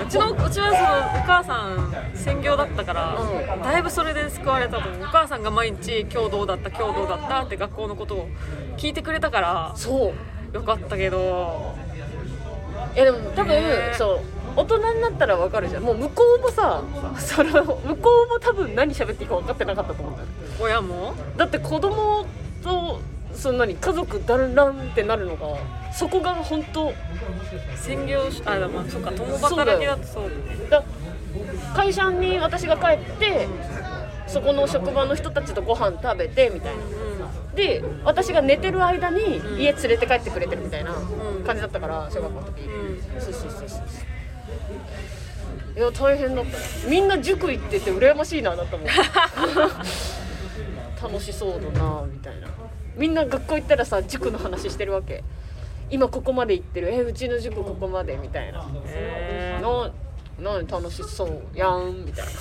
[0.00, 0.06] うん。
[0.06, 3.62] うちのうちはそのお母さん専業だったから、うん。
[3.62, 5.02] だいぶそれで救われたと思う。
[5.02, 8.28] お母さんが毎日今日どうだった今日どうだったって学校のことを
[8.76, 10.12] 聞いてくれたからそ
[10.52, 10.54] う。
[10.54, 11.74] よかったけど。
[12.94, 15.84] いやでも多分、ねそう大人になったらわかるじゃん。
[15.84, 16.82] もう向こうもさ
[17.16, 20.14] その向こうも多分何喋っていいか分かってなかったと思う。
[20.14, 20.28] んだよ
[20.60, 21.14] 親も？
[21.36, 22.26] だって子供
[22.62, 23.00] と
[23.32, 25.46] そんなに家族団らんってなるのが
[25.94, 26.92] そこが本当
[27.76, 29.12] 専業しあまあそっか。
[29.12, 30.30] 共働きだとそう
[30.68, 30.82] だ
[31.76, 33.46] 会社に私が帰って
[34.26, 36.82] そこの職場の人たちとご飯食べてみたいな。
[37.54, 41.44] で私が寝てる間にん家連れて帰ってくれてるみたいなうん。
[41.44, 43.20] 感じだったから小学校の時、うん。
[43.20, 43.80] そうそうそうそう
[45.76, 46.58] いや大変だった。
[46.88, 48.84] みんな塾行ってて羨ましいなだったも。
[48.84, 48.86] ん
[51.00, 52.48] 楽しそうだなみたいな。
[52.96, 55.22] みんな学校行ったらさ塾の話してるわけ。
[55.90, 56.92] 今ここまで行ってる。
[56.92, 58.66] えうちの塾ここまでみたいな。
[58.86, 59.62] へー。
[59.62, 59.90] な
[60.40, 61.42] 何楽しそう。
[61.54, 62.32] やんみたいな。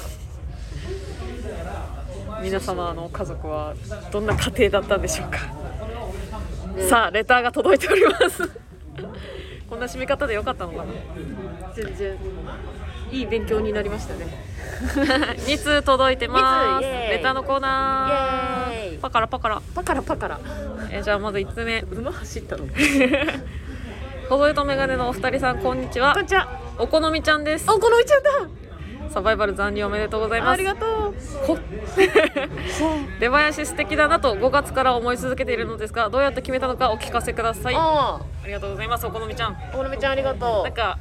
[2.42, 3.74] 皆様の家族は
[4.12, 5.38] どんな家庭だったんでしょうか、
[6.76, 6.88] ね。
[6.88, 8.44] さあレターが届いております
[9.70, 11.74] こんな締め方でよかったのかな？
[11.76, 12.18] 全然
[13.12, 14.26] いい勉強になりましたね。
[15.48, 16.84] 2通届いてます。
[16.84, 19.00] レターのコーナー。
[19.00, 19.62] パカラパカラ。
[19.76, 20.40] パカラパカラ。
[20.92, 21.82] えーじゃあまず1つ目。
[21.92, 22.66] 馬走ったの？
[24.30, 26.16] 細いとメガネのお二人さんこんにちは。
[26.80, 27.66] お好みちゃんです。
[27.70, 28.30] あこのみちゃんだ
[29.10, 30.50] サバイバル残留おめでとうございます。
[30.52, 31.16] ありがとう。
[31.46, 31.58] ほ
[33.20, 37.76] 出囃子素敵だなと5月から思い続けているのですがどうやって決めたのかお聞かせください。
[37.76, 38.48] ああ。
[38.48, 39.52] りがとうございますお好みちゃん。
[39.52, 40.98] あこのみちゃんありがとなんか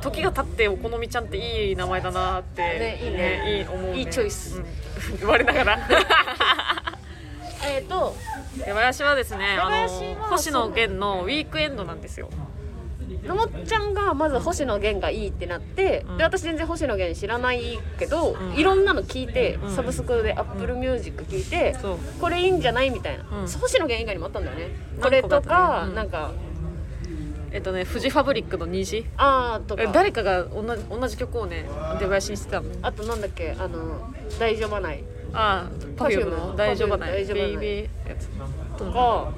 [0.00, 3.58] 時が経ってお好みちゃんっていい名前だなって、ねいいね。
[3.58, 4.62] いい思う、ね、いいチョイス。
[5.22, 5.28] うん。
[5.28, 5.76] 我ながら。
[5.76, 5.78] う
[7.68, 8.16] えっ、と。
[8.56, 9.88] 出囃子はですねあの
[10.28, 12.28] 星野源のウィークエンドなんですよ
[13.24, 16.16] のもっちゃんがまず星野源がいいってなって、うん。
[16.18, 18.54] で私全然星野源知らないけど、うん。
[18.54, 19.70] いろんなの聞いて、うん。
[19.74, 21.74] サブスクでアップルミュージック聞いて、
[22.20, 23.48] これいいんじゃないみたいな、うん。
[23.48, 24.68] 星野源以外にもあったんだよね。
[25.00, 26.32] これとあか、なんか
[27.52, 29.06] えっとねフジファブリックの虹。
[29.16, 29.82] あーとか。
[29.82, 31.68] え誰かが同じ同じ曲をね
[31.98, 32.70] 出囃子にしてたの。
[32.82, 35.02] あとなんだっけあの大丈夫ない。
[35.32, 37.12] ああパフュームの大丈夫ない。
[37.12, 37.46] 大丈夫ない。
[37.48, 38.28] ベイビーやつ。
[38.76, 39.32] とか、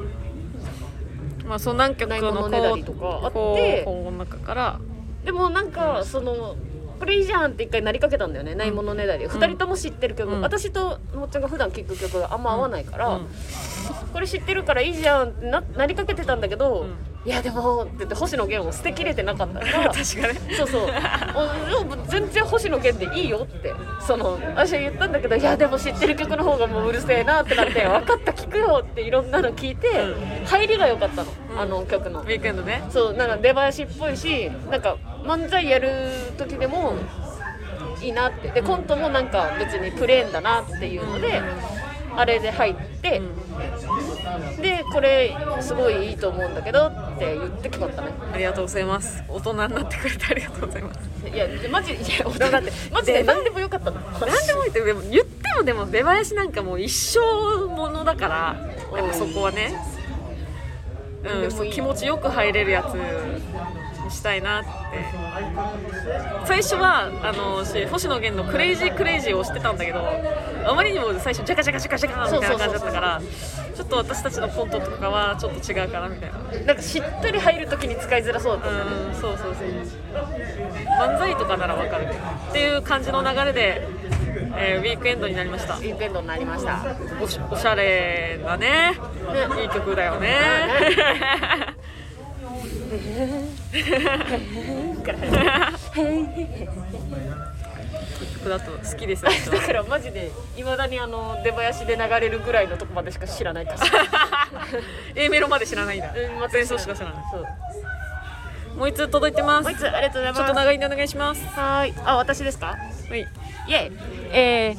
[1.53, 4.81] まあそう何曲かあって候補の中から。
[5.23, 6.57] でもなんかその
[7.03, 9.27] これいいじゃんって一回なりかけたんだよね、ないものねだり。
[9.27, 10.41] 二人とも知ってる曲、うん。
[10.41, 13.27] 私とのもっちゃんが普段聴く曲があんま合わないから、うん。
[14.12, 17.29] これ知ってるからいいじゃんってななりかけてたんだけど、うん。
[17.29, 19.91] いやでもって言って星野源を捨てきれてなかったから。
[19.91, 20.88] 確かねそうそう。
[22.07, 23.75] 全然星野源でいいよって。
[24.01, 32.21] その私は言ったんだけどいやでも知ってる曲の方がもううるせえなってなって分かった聞くよっていろんなの聞いて、う入りが良かったの、うんあの曲の。
[32.21, 32.85] ウィークエンドね。
[32.91, 35.89] そうなんか出囃子っぽいしなんか漫才やる
[36.37, 36.95] 時でも
[38.01, 38.49] いいなって。
[38.49, 41.41] でコントもなんか別にプレーンだなっていうので、
[42.17, 43.23] あれで入って、
[44.61, 48.13] でこれすごいいいと思うんだけどって言って決まったね。
[48.33, 49.23] ありがとうございます。
[49.29, 51.01] 大人になってくれてありがとうございます。
[51.33, 54.01] いやマジいや大人だってマジで何でもよかったの。
[54.01, 57.21] 何でもいいってでも言ってもでも出囃子なんかもう一生
[57.69, 58.57] ものだから
[58.97, 59.75] やっぱそこはね。
[61.25, 62.95] うん、気持ちよく入れるやつ。
[62.95, 63.01] に
[64.12, 64.68] したいなって。
[66.44, 70.07] 最初はあのし星野源の「クレイジークレイジー」を知ってたんだけど
[70.66, 73.20] あまりにも最初ジャカジャカジャカジャカみたいな感じだったから
[73.75, 76.38] ちょっと私たちのコントとかはちょっと違うかなみたいな。
[76.66, 78.90] なんかしっとり入る時に使いづらそうだったね。
[79.09, 79.66] うんそうそうそう
[81.01, 83.88] 漫才とかならわかるっていう感じの流れで、
[84.57, 85.75] えーウィークエンドになりました。
[85.75, 86.81] ウィークエンドになりました。
[87.51, 88.92] おしゃれなね。
[89.61, 90.29] いい曲だよね
[98.35, 99.62] 曲だと好きです 私だは。
[99.66, 103.79] からマジでいまだにあの出囃子で流れるぐらいのとこまでしか知らないから。
[105.22, 106.12] A メロまで知らないんだ。
[106.14, 107.14] うんま前奏しか知らない。
[107.31, 107.46] そう。
[108.79, 109.64] もう一つ届いてます。
[109.64, 110.40] ちもう一つありがとうございます。
[110.40, 111.44] ょっと長いんでお願いします。
[111.48, 111.94] はーい。
[112.05, 112.66] あ私ですか？
[113.11, 113.20] はい。
[113.68, 113.92] イエイ。
[114.33, 114.77] え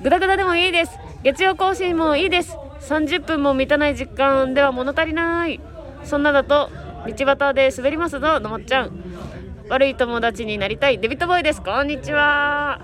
[0.00, 0.92] ー、グダグダでもいいです。
[1.22, 2.56] 月曜更新もいいです。
[2.88, 5.58] 30分も満たない時間では物足りない。
[6.04, 6.70] そんなだと
[7.06, 8.90] 道端で滑りますぞのもっちゃん
[9.68, 12.80] 悪い友達になりたいデビットボーイですこんにちは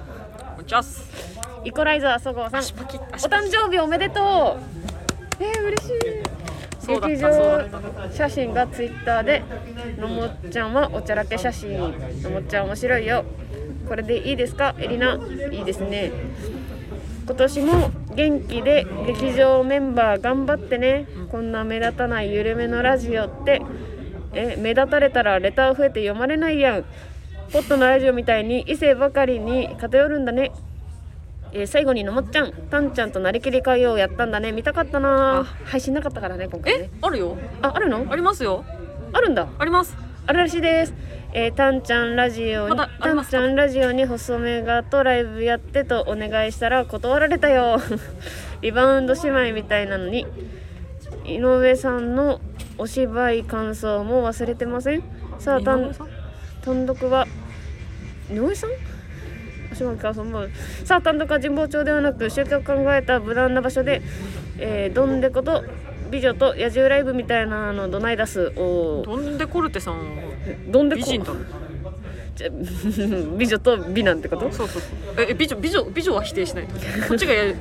[0.56, 0.82] こんにちは
[1.64, 6.40] イコライザーそごうさんお誕生日おめでとうえー、嬉しい
[6.86, 9.42] 劇場写真がツイッターで
[9.98, 11.78] のもっちゃんはおちゃらけ写真
[12.22, 13.24] のもっちゃん面白いよ
[13.88, 15.18] これでいいですかエリナ
[15.50, 16.12] いいですね
[17.24, 23.62] 今年も元気で劇場メンバー頑張ってねこんな目立たない緩めのラジオって
[24.32, 26.84] え目立たれたらレター増えて読まれないやん。
[27.52, 30.52] ポットのラジオみたいに異性ばかりに偏るんだね。
[31.52, 32.52] えー最後にのもっちゃん。
[32.70, 34.52] たんちゃんとなりきり会をやったんだね。
[34.52, 35.44] 見たかったな。
[35.64, 37.36] 配信なかったからね今回えねあるよ。
[37.60, 38.06] ああるの？
[38.08, 38.64] ありますよ。
[39.12, 39.48] あるんだ。
[39.58, 39.96] あります。
[40.26, 40.94] あるらしいです。
[41.32, 47.80] えーたんちゃんラジオに、またんちゃんラジオに細めがとライブやってとお願いしたら断られたよ。
[48.62, 50.26] リバウンド姉妹みたいなのに。
[51.24, 52.40] 井上さんの
[52.80, 55.02] お芝居感想も忘れてません？
[55.38, 56.08] さあたん井上さん？
[56.62, 57.26] 単独は
[58.32, 58.70] 井上さん？
[59.70, 60.46] お芝居感想も
[60.84, 64.00] さあ単独は神保町ではなく集客考えた無難な場所で、
[64.58, 65.62] えーどんでこと
[66.10, 70.00] 美女と野獣ライブみたいなのどない出すおーどんでコルテさん
[70.72, 71.02] どんでこ？
[71.02, 71.32] 美人だ。
[71.32, 71.36] ろ
[72.34, 72.48] じゃ
[73.38, 74.50] 美女と美男ってこと？
[74.50, 74.82] そうそう
[75.18, 76.64] ええ美女美女美女は否定しない。
[77.08, 77.54] こっちがやや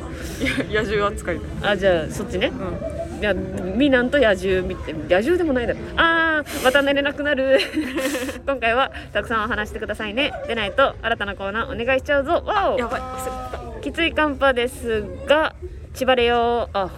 [0.72, 1.40] 野獣扱い。
[1.62, 2.48] あじゃあそっちね。
[2.48, 2.56] うん。
[2.58, 5.80] いや美男と野獣見て野獣でもないだろ。
[5.98, 7.60] あーまた寝れなくなる。
[8.46, 10.32] 今回はたくさんお話してくださいね。
[10.48, 12.44] でないと新たなコーナーお願いしちゃうぞ。
[12.46, 13.02] わおやばい。
[13.02, 15.54] 忘れてきつい寒波ですが
[15.94, 16.90] 千葉れよあ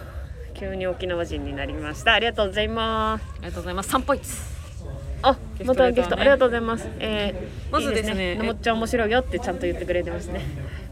[0.54, 2.14] 急に沖縄人になりました。
[2.14, 3.24] ありがとうございます。
[3.24, 3.94] たありがとうございます。
[3.94, 4.26] 3ポイント
[5.22, 6.18] あまたギフト。
[6.18, 6.88] ありがとうございます。
[6.98, 8.34] えー、まずですね。
[8.34, 10.40] のもっちゃん面白いよってちゃんと言ってくれてますね。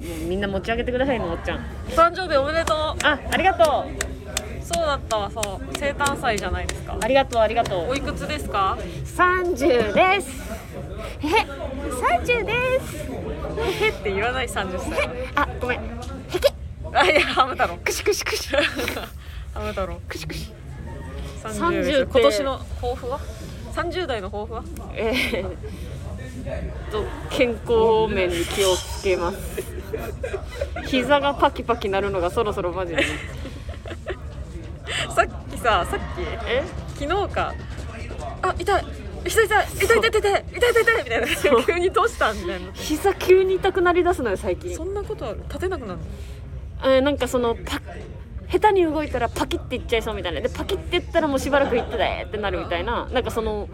[0.00, 1.58] もうみんな持ち上げてくださいのもっちゃん。
[1.58, 2.76] お誕生日おめでとう。
[3.04, 3.84] あありがと
[4.16, 4.19] う
[4.72, 5.76] そうだったわそう。
[5.76, 6.96] 生誕祭じゃないですか。
[7.00, 7.88] ありがとうありがとう。
[7.90, 10.30] おいくつですか？30です。
[11.22, 11.26] え
[12.22, 13.84] 30です。
[13.84, 15.08] へって言わない30歳。
[15.34, 15.80] あごめん。
[16.92, 17.76] あいやハム太郎。
[17.78, 18.48] くしくしくし。
[19.52, 20.00] ハム太郎。
[20.08, 20.52] くしくし。
[21.42, 23.20] 30 30で今年の抱負は
[23.74, 24.62] ？30代の抱負は？
[24.94, 29.36] えー、と健康面に気をつけます。
[30.86, 33.04] 膝がパキパキなるのがそろそろマジで
[35.14, 36.62] さっきささっきえ？
[36.98, 37.54] 昨日か。
[38.42, 38.84] あ痛い。
[39.24, 39.66] 痛い痛い。
[39.66, 40.44] 痛い痛い痛い痛い。
[40.56, 41.04] 痛い痛い痛い。
[41.04, 41.26] みたいな。
[41.66, 42.72] 急にどうしたみたいな。
[42.74, 44.74] 膝急に痛くなりだすのよ最近。
[44.74, 45.42] そんなことある？
[45.48, 46.04] 立てなくなるの？
[46.82, 47.80] えーなんかそのパ
[48.50, 50.40] 下手に動いたらパキっていっちゃいそうみたいな。
[50.40, 53.06] でパキっていったらもうしばらくいってだってなるみたいな。
[53.12, 53.68] なんかその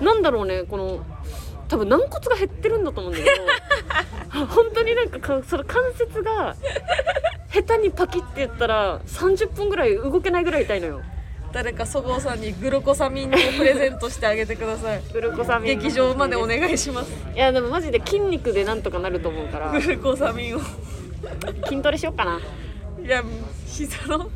[0.00, 1.04] なんだろうねこの
[1.68, 4.46] 多分軟骨が減ってるんだと思うんだけど。
[4.46, 6.54] 本当になんかかその関節が
[7.52, 11.02] 下手にパキって言ったら30分ぐらい動けないぐらい痛いのよ。
[11.52, 15.02] 誰かそごうさんにグルコサミンをプレゼントしてあげてください。
[15.12, 15.78] グルコサミン。
[15.80, 17.10] 劇場までお願いします。
[17.34, 19.72] いやでもマジで筋肉でなんとかなると思うから。
[19.72, 20.60] グルコサミンを。
[21.66, 22.40] 筋トレしようかな。
[23.04, 23.24] いや
[23.66, 24.30] 膝の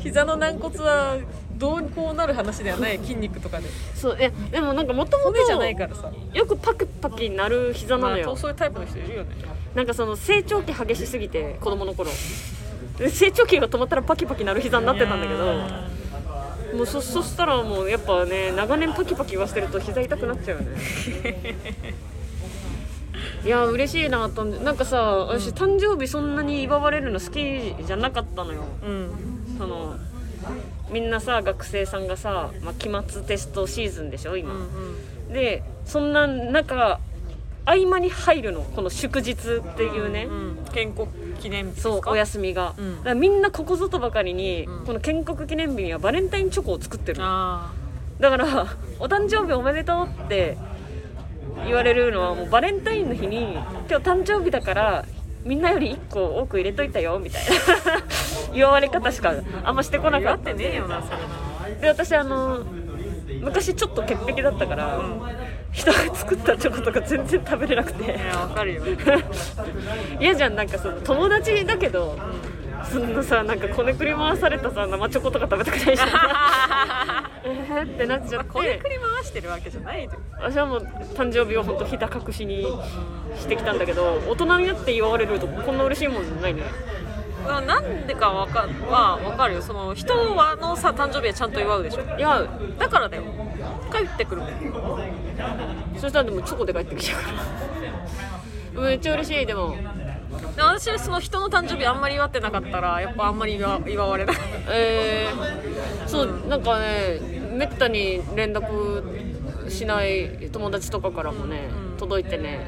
[0.00, 1.16] 膝の軟骨は
[1.56, 3.68] どうこうなる話ではない筋肉とかで。
[3.94, 6.12] そういやでもなんかもともと骨じゃないからさ。
[6.34, 9.30] よくパクパキなる膝なまあのよ、そういうタイプの人いるよね
[9.74, 12.10] なんかその成長期激しすぎて子供の頃。
[12.98, 15.54] で成長期が止まったらパキパキなる膝になってたんだけど
[16.76, 20.76] もうそそしたらもうやっぱね長年パキパキはしてると膝痛くなっちゃうよね。
[23.44, 28.64] いや嬉しいなとなんかさ私誕生日そんなに祝われるの好きじゃなかったのよ。
[28.84, 29.10] うん。
[29.56, 29.96] その
[30.90, 34.60] みんなさ学生さんがさ、まあ、期末テストシーズンでしょ今、うん
[35.28, 35.32] うん。
[35.32, 37.00] でそんな中
[37.64, 39.36] 合間に入るのこの祝日っ
[39.76, 41.08] ていうね、うん建国
[41.40, 42.96] 記念日そうお休みが、うん。
[42.98, 44.84] だからみんなここぞとばかりに、うん。
[44.84, 48.66] この建国記念日にはバレンタインチョコを作ってるだから
[48.98, 50.56] 「お誕生日おめでとう」って
[51.64, 53.54] 言われるのはもうバレンタインの日に
[53.88, 55.04] 「今日誕生日だから
[55.44, 57.48] みんなより1個多く入れといたよ」みたいな。
[58.52, 61.16] 言われ方しかあんましてこなかってたねえよなそれ
[61.74, 61.80] な。
[61.80, 62.64] で私あの
[63.40, 65.00] 昔ちょっと潔癖だったから、
[65.72, 68.04] 人が作ったチョコとか全然食べれなくて。
[68.04, 68.82] いやわかるよ。
[70.20, 72.18] 嫌じゃんなんかその友達だけど、
[72.90, 76.08] そんなさなんかこねくり回されたさ生チョコとか食べたくないじゃん。
[77.44, 78.50] えーってなっちゃって。
[78.50, 80.80] こねくり回してるわけじゃないで私はもう
[81.14, 82.66] 誕生日を本当ひた隠しに
[83.36, 86.62] してきたんだけど大人になって祝われるとこんな嬉しいもんないね。
[87.46, 89.62] うんなんでかわかはわかるよ。
[89.62, 92.02] その人はのさ誕生日はちゃんと祝うでしょ。
[92.16, 92.46] いや
[92.78, 93.22] だからだよ
[93.92, 94.42] 帰ってくる。
[95.96, 97.32] そしたらでもチョコで帰ってきちゃうか
[98.76, 98.88] ら。
[98.88, 99.76] めっちゃ嬉しいでも。
[100.56, 104.36] で私その人の誕生日あんまり祝ってなかったらやっぱあんまり祝祝われない。
[104.68, 107.20] えー、そうなんかね
[107.52, 112.64] めったに連絡しない友達とかからもね、うん届いてね。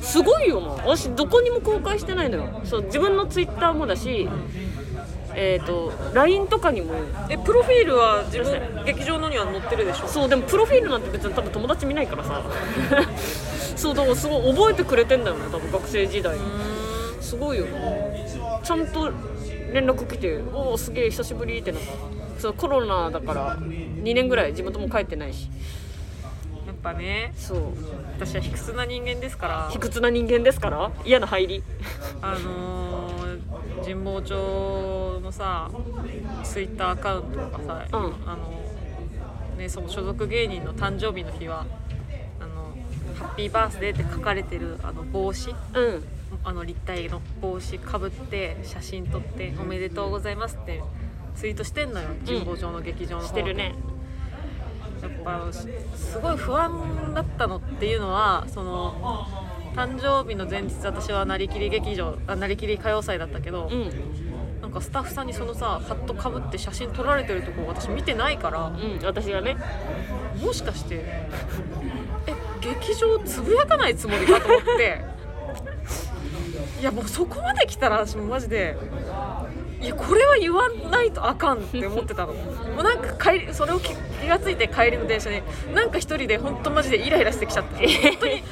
[0.00, 2.62] すごいよもう私どこにも公開してないのよ。
[2.64, 4.26] そう自分のツイッターもだし、
[5.34, 6.94] えっ、と LINE とかにも。
[7.28, 10.06] えプロフィールは自分劇場のには載ってるでしょ？
[10.08, 12.42] そうでもプロフィールなんて別に多分友達見ないからさ。
[13.76, 16.36] そうだからすごい覚えてくれてんだよね多分学生時代。
[17.20, 17.66] すごいよ
[18.62, 19.10] ちゃんと
[19.72, 21.78] 連絡来て「おおすげえ久しぶり」ってな
[22.38, 25.48] そうコロナだから2年ぐらい地元も帰ってないし。
[26.66, 27.32] やっぱね。
[27.36, 27.58] そう。
[28.18, 29.68] 私は卑屈な人間ですから。
[29.70, 30.90] 卑屈な人間ですから。
[31.04, 31.62] 嫌な入り。
[32.20, 33.01] あのー、
[33.92, 35.70] 神保町のさ
[36.42, 38.14] ツイッターアカウントとかさ、うん。
[38.26, 38.60] あの
[39.58, 41.66] ねその所属芸人の誕生日の日は
[42.40, 42.74] あの
[43.14, 46.04] ハッピーバースデーって書かれてるあの帽子うん。
[46.44, 50.82] あの立体の帽子かぶって写真撮って「おめでとうございます」って
[51.36, 53.74] ツイートしてんのよ神保町の劇場の方してるね。
[55.02, 59.26] やっぱすごい不安だったのっていうのはその
[59.74, 63.90] 誕生日の前日私はなりきり劇場あなりきり歌謡祭だったけど、うん。
[64.60, 69.56] なんかスタッフさんにそのさハットかぶって写真撮られてるとこ私見てないからうん私がね。
[70.40, 71.04] もしかして
[72.26, 75.04] え劇場つぶやかないつもりかと思って。
[76.80, 78.76] いやもうそこまで来たら私もマジで
[79.80, 82.32] いやこれは言わないとあかんって思ってたの。
[82.32, 85.42] もうなんか帰りそれを気気がついて帰りの電車に
[85.74, 87.86] なんか一人で本当マジでイライラしてきちゃって。
[88.10, 88.42] 本当に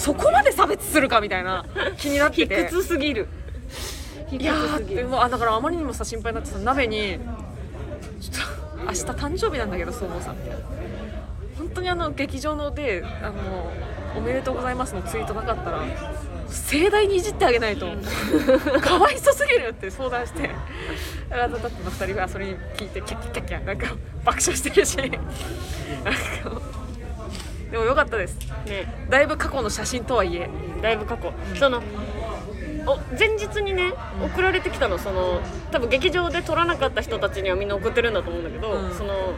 [0.00, 1.66] そこまで差別するかみたいな
[1.98, 3.28] 気になって卑て屈すぎる。
[4.30, 7.18] 卑いやーでもあだからあまりにもさ心配になってさ鍋に
[8.20, 10.36] ちょっと明日誕生日なんだけどそう思さん。
[11.58, 13.70] 本当にあの劇場のであの
[14.16, 15.84] おめでとうございますのツイートなかったら
[16.48, 17.86] 盛大にいじってあげないと。
[18.80, 20.50] かわいそすぎるって相談して。
[21.30, 23.88] あだっての2人がそれに聞いてキャッキャッキャッキャなんか
[24.24, 24.96] 爆笑してるし。
[24.96, 25.18] なんか
[27.70, 28.36] でもよかったです。
[28.66, 29.06] ね。
[29.08, 30.48] だいぶ過去の写真とはいえ。
[30.82, 31.82] だいぶ過去、その
[32.86, 34.98] お前日にね送られてきたの。
[34.98, 35.40] その
[35.70, 38.94] 多分劇場で撮らなかった人たちにはみんな送ってるんだと思うんだけど、うん。
[38.94, 39.34] その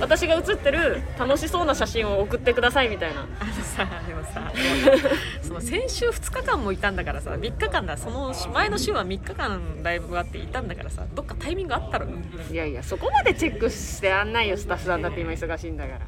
[0.00, 3.20] 私が写ってる楽しそうな写真を送ってくださいみたいな。
[3.20, 4.50] あのさでもさ
[5.42, 7.96] その先週2日間もいたんだからさ3日間だ。
[7.96, 12.06] その前の週は3日間ライブがあっていたんだからさどっかタイミングあったろ。
[12.50, 16.00] いやいやそこまでチェックしてやんないよスタッフさんだって今忙しいんだから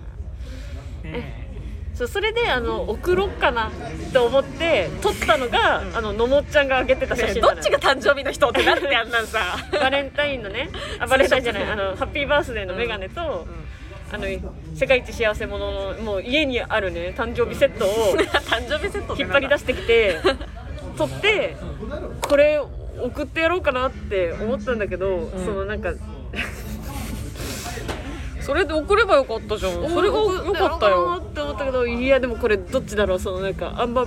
[1.99, 3.73] そうそれであの送ろっかなっ
[4.13, 9.41] て思って撮ったのが、あののもっちゃんが上げてた写真ねどっちが誕生日の人ってなってあんなんさ。
[9.81, 10.71] バレンタインのね
[11.01, 13.49] あバレンタインじゃないあのハッピーバースデーのメガネと、
[14.13, 14.27] あの
[14.77, 18.15] 世界一幸せ者のもう家にあるね誕生日セットを
[18.47, 20.19] 誕生日セット引っ張り出してきて
[20.97, 21.57] 撮って
[22.21, 22.61] これ
[23.03, 25.95] 送ってやろうかなって思ったんだけど、そのなんか
[28.49, 29.73] それで送ればよかったじゃん。
[29.91, 31.23] それがよかったよ。
[31.23, 34.07] って思ったけどいやでもこれどっちだろうそのなんかあんま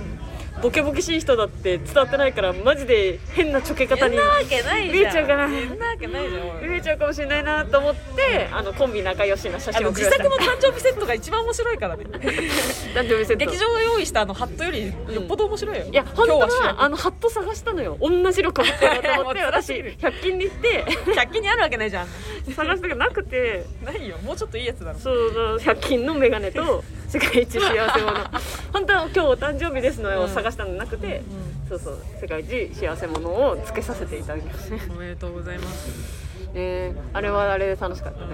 [0.62, 5.48] ボケボケしい人だって伝わってないからマジで変なちょけ方に見えちゃうかな。
[5.48, 12.04] 見えちゃうかもしれないなと思ってあのコンビ仲良しな写あ真をの自作の誕生日セットが一番面白いからね。
[12.94, 13.44] 誕生日セット。
[13.44, 17.96] 劇場が用意したあのハットよりよっぽど面白いよ、いや本当はあのハット探したのよ。
[18.00, 18.68] 同じ色かと
[19.20, 20.84] 思って 私ぎる100均に行って。
[20.84, 22.06] 100均にあるわけないじゃん。
[22.54, 23.64] 探したけどなくて。
[23.84, 24.16] ないよ。
[24.18, 24.98] もうちょっといいやつだろ。
[24.98, 28.30] そう100均のメガネと世界一幸せ者。
[28.72, 31.20] 本当は今日お誕生日ですのを探したのなくて、
[31.68, 35.90] そうそう世界一幸せ者をつけさせていただきましたねおめでとうございます。
[36.54, 38.26] ねあれはあれで楽しかったね。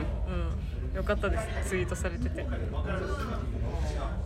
[0.93, 1.71] うんよかったです。
[1.71, 2.47] ツイートされてて。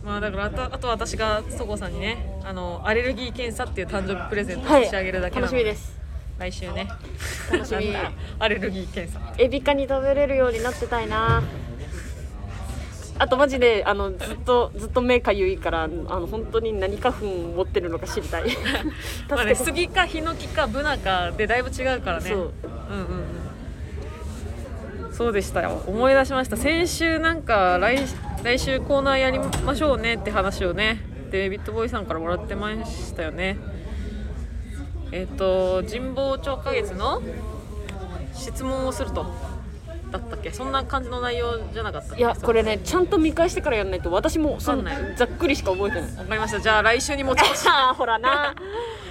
[0.03, 4.83] まあだからあとあと私がそごうさんにねあのアレルギー検査っていう誕生日プレゼントをはい。
[4.85, 5.99] 差し上げるだけな楽ので、しみです。
[6.37, 6.87] 来週ね。
[7.51, 7.95] 楽しみ。
[8.37, 9.33] アレルギー検査。
[9.39, 11.41] エビカニ食べれるようになってたいな
[13.19, 18.45] あとマジであのずっとずっと目かゆいからあの本当に何花粉持ってるのか知りたい。
[19.29, 22.29] まあね杉かヒノキかブナかでだいぶ違うからね。
[22.29, 22.37] そう。
[22.37, 22.47] うんうん
[25.07, 25.13] うん。
[25.13, 25.83] そうでしたよ。
[25.85, 26.57] 思い出しました。
[26.57, 27.99] 先週なんか来
[28.43, 30.99] 来週コーナーやりましょうねって話をね
[31.31, 33.57] デイビッド・ボーイさんからもらってましたよね。
[35.11, 37.21] えっ、と神保町花月の
[38.33, 39.52] 質問をすると
[40.13, 40.51] だったっけ？
[40.51, 42.15] そんな感じの内容じゃなかった？
[42.15, 45.15] いやこれねちゃんと見返してからやんないと私もそんわかんない。
[45.17, 46.15] ざっくりしか覚えてない。
[46.15, 46.59] わかりました。
[46.59, 47.67] じゃあ来週に持ち越し。
[47.97, 48.55] ほらな。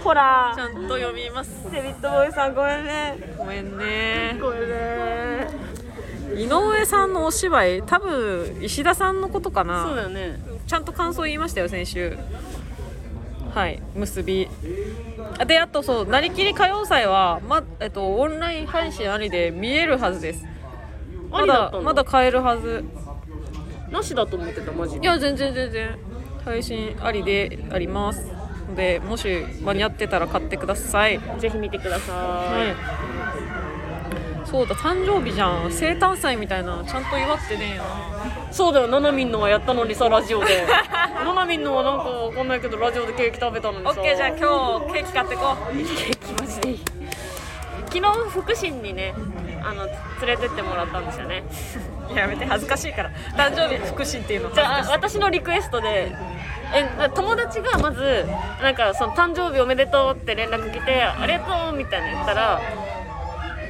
[0.03, 0.53] ほら。
[0.57, 1.51] ちゃんと読みます。
[1.71, 3.35] デビッド・ボーイさんごめんね。
[3.37, 4.39] ごめんね。
[4.41, 5.49] ごめんね。
[6.35, 9.85] 井上さんのお芝居多分石田さんのことかな。
[9.85, 10.41] そうだよね。
[10.67, 12.17] ちゃんと感想言いましたよ先週。
[13.55, 14.49] はい結び。
[15.39, 20.47] あであとそうなりきり歌謡祭は、まえっと、オンライン配信ありで見えるはずです。
[20.47, 20.52] あ
[21.33, 22.85] まだまだ買えるはず。
[23.91, 25.03] なしだと思ってたマジで。
[25.03, 25.99] いや全然全然。
[26.45, 28.43] 配信ありであります。
[28.73, 31.21] のでもし間に合ってたら買ってください。
[31.39, 32.75] ぜひ見てくださはい。
[34.47, 35.71] そうだ誕生日じゃん。
[35.71, 37.83] 生誕祭みたいなのちゃんと祝ってねえよ
[38.51, 40.67] そうだよななみんのはやったのにさラジオで。
[41.25, 43.91] ななみんのはなんかわかんないけどラジオでケーキ食べたのにさ。
[43.93, 44.37] オッケーじゃあ今
[44.89, 45.73] 日ケーキ買ってこう。
[45.73, 46.81] ケーキマジでいい
[47.93, 49.15] 昨日福神にね
[49.63, 51.45] あの連れてってもらったんですよね。
[52.17, 53.11] やめて恥ずかしいから。
[53.37, 54.55] 誕生日福神っていうの。
[54.55, 56.13] じゃあ私のリクエストで
[56.75, 58.27] え友達がまず
[58.63, 62.61] なんかその誕生日おめでとうって連絡来てありがとうみたいな言ったら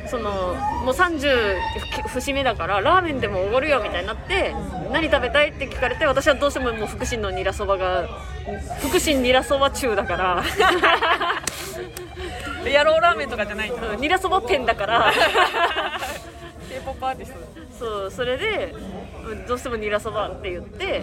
[0.07, 0.55] その
[0.85, 4.55] もう30節目だからラーメンでもおごるよみたいになって
[4.93, 8.07] 何食べたいって聞かれて私はどうしてももう福神のニラそばが
[8.81, 10.45] 福神ニラそば中だから
[12.70, 15.12] 野郎ラーメンとかじゃないんだニラそばペンだから。
[16.68, 17.38] K-POP アーティスト
[17.78, 18.74] そうそれで
[19.46, 21.02] どうしてもニラそばって言って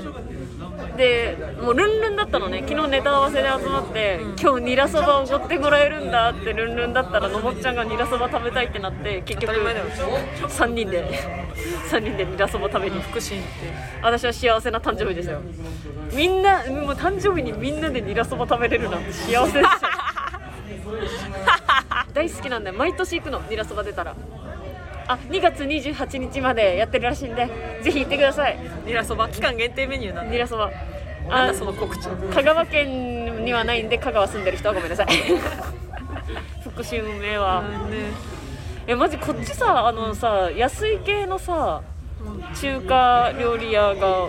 [0.97, 2.63] でもうルンルンだったのね。
[2.67, 9.85] 昨日ネタ合わせで集まって、今日ニラそばおごってもらえるんだってルンルンだったらのもっちゃんがニラそば食べたいってなって結局当たり前だよ。
[10.47, 11.03] 3人で
[11.91, 12.99] 3人でニラそば食べに。
[13.01, 13.47] 福神って。
[14.01, 15.41] 私は幸せな誕生日ですよ。
[16.13, 19.63] みんなもう誕生日にみんなでニラそば食べれるなんて幸せですよ
[22.13, 24.15] 大好きなんだよ毎年行くのニラそば出たら。
[25.07, 27.49] あ2月28日までやってるらしいんで
[27.81, 28.57] ぜひ行ってください。
[28.85, 30.69] ニラそば期間限定メニューなんでニラそば。
[31.31, 35.07] あだその告知香川県にはないんで香川住んでる人はごめんなさい。
[36.63, 37.61] 福島名は。
[37.61, 37.97] なんで？
[38.87, 41.81] えマジこっちさあのさ安い系のさ
[42.59, 44.27] 中華料理屋が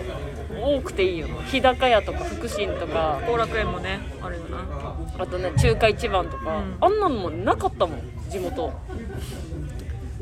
[0.63, 1.27] 多くていいよ。
[1.47, 3.19] 日高屋とか福神とか。
[3.25, 4.90] 後楽園もねあるよな
[5.21, 6.77] あとね中華一番とか、うん。
[6.81, 8.73] あんなのもなかったもん地元。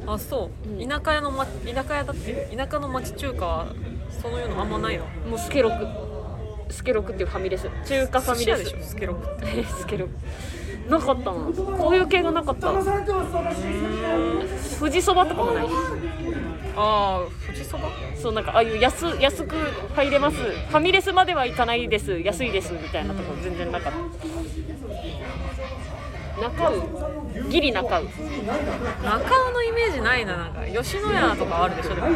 [0.08, 0.88] あそう、うん。
[0.88, 3.68] 田舎屋の、ま、田舎屋だって田舎の町中華は
[4.22, 5.06] そういうのあんまないの？
[5.30, 5.88] もうスケロク。
[6.74, 7.68] スケロクっていうファミレス。
[7.86, 8.64] 中華ファミレス。
[8.64, 8.88] 寿司屋でしょ？
[8.90, 9.60] スケロクって。
[9.60, 10.14] え スケロク
[10.90, 11.38] なかったな。
[11.78, 12.72] こういう系がなかった。
[14.80, 15.68] 富士そばとかもない。
[16.76, 17.90] ああ富士そば？
[18.16, 19.56] そうなんかああいう安安く
[19.96, 20.38] 入れます。
[20.38, 22.20] ファミレスまでは行かないです。
[22.20, 24.00] 安いですみたいなとこ全然なかった。
[26.42, 26.74] 中尾？
[27.50, 28.04] ギリ中尾。
[28.04, 30.38] 中尾のイメージないな。
[30.38, 31.96] なんか吉野家とかあるでしょ？
[31.96, 32.08] でも。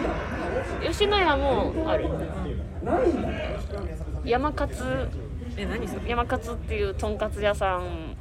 [0.87, 2.07] 吉野家もある。
[4.23, 5.09] 山勝。
[5.57, 6.09] え何それ？
[6.09, 8.12] 山勝っていうとんかつ屋さん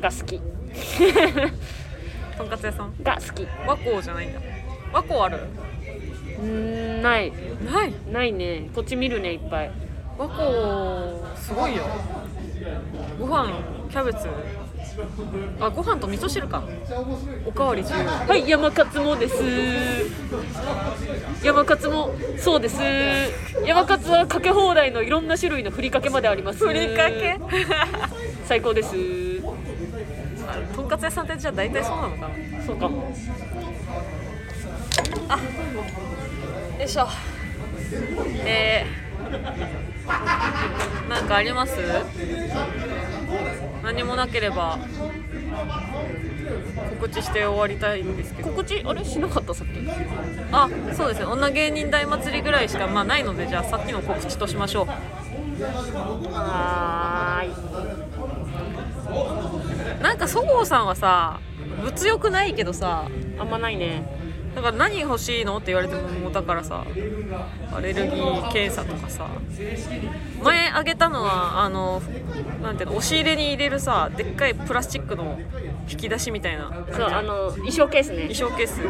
[0.00, 0.40] が好き。
[2.36, 2.94] とんかつ屋さん？
[3.02, 3.46] が好き。
[3.66, 4.40] 和光じゃないんだ。
[4.92, 5.38] 和光ある？
[6.40, 7.32] うーんない。
[7.64, 7.94] ない？
[8.12, 8.70] ないね。
[8.74, 9.70] こっち見るねいっぱい。
[10.16, 10.48] 和光
[11.36, 11.84] すごいよ。
[13.18, 13.52] ご飯
[13.90, 14.28] キャベツ。
[15.60, 16.62] あご飯と味噌汁か。
[17.46, 19.34] おかわり自由はい山勝もです。
[21.44, 22.80] 山勝もそうです。
[23.64, 26.66] 山勝はかけ放題のいろんな種類のふりかけまであります。
[26.66, 27.38] ふりかけ？
[28.44, 28.96] 最高です
[30.88, 31.96] とんかつ屋さんってじゃあ大体そう。
[31.96, 32.34] なのかな
[32.64, 32.96] そうかも
[36.78, 37.06] よいしょ。
[38.46, 41.74] えー、なんかあります？
[43.82, 44.78] 何もなければ
[46.98, 48.48] 告知して終わりたいんですけど。
[48.48, 49.04] 告知あれ？
[49.04, 49.52] しなかった？
[49.52, 49.72] さっき。
[50.52, 54.86] あそうですね女芸人大祭りぐらいしかまあないのでじゃあさっきの告知としましょう。
[56.32, 57.52] はーい
[60.00, 61.40] なんかそごうさんはさ
[61.82, 64.16] 物欲ないけどさあんまないね。
[64.54, 66.84] だから何欲しいのって言われてももうだからさ
[67.72, 69.28] アレルギー検査とかさ。
[70.42, 72.02] 前あげたのはあの
[72.62, 75.38] なんていうの押し入れに入れるさでっかいプラスチックの
[75.88, 76.72] 引き出しみたいな。
[76.92, 78.28] そうあの衣装ケースね。
[78.28, 78.80] 衣装ケース。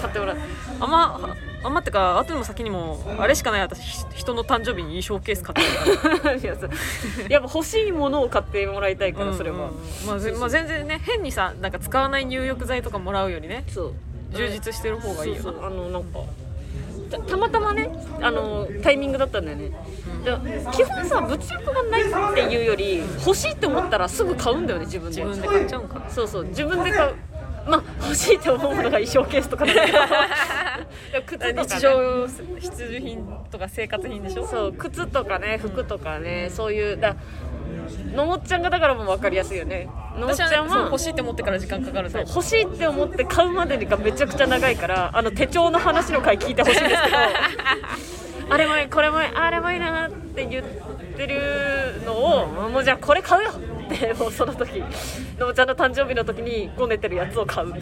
[0.00, 0.38] 買ってもらう。
[0.80, 6.34] あんまあんまってか後にも先にもあれしかない私ひ人の誕生日に衣装ケース買ってるから。
[6.36, 13.94] いやっぱ欲しいものを買ってもらいたいからそれは、うんうんまあぜまあ、全然ね変にさなんか使わない入浴剤とかもらうよりねそう。
[14.32, 16.20] 充実してる方がいいよあのなんか
[17.10, 17.90] たたまたまね
[18.20, 19.70] あのタイミングだったんだよね、
[20.24, 25.24] で基本さ物欲がないっていうより欲しいって思ったらすぐ買うんだよね自分で。
[25.24, 26.08] 自分で買っちゃうんかな。
[26.08, 27.14] そうそう自分で買う
[27.70, 29.64] まあ欲しいって思うものが衣装ケースとか
[31.26, 32.26] 靴とか、ね、日常
[32.58, 34.46] 必需品とか生活品でしょ？
[34.46, 37.16] そう靴とかね服とかね、そういうだ
[38.14, 39.88] のもっちゃんがだからもう分かりやすいよね。
[40.18, 42.30] のもっちゃんは欲しいって思ってから時間かかるタイプ。
[42.30, 47.16] 欲しいって思って買うまでがめちゃくちゃ長いからあの手帳の話の回聞いてほしいんですけど。
[48.52, 50.64] あれもいいこれもいいあれもいいなって言っ
[51.16, 53.52] てるのをもうじゃあこれ買うよ
[53.94, 54.82] って もうその時
[55.38, 57.72] のもちゃんの誕生日の時にごねてるやつを買う。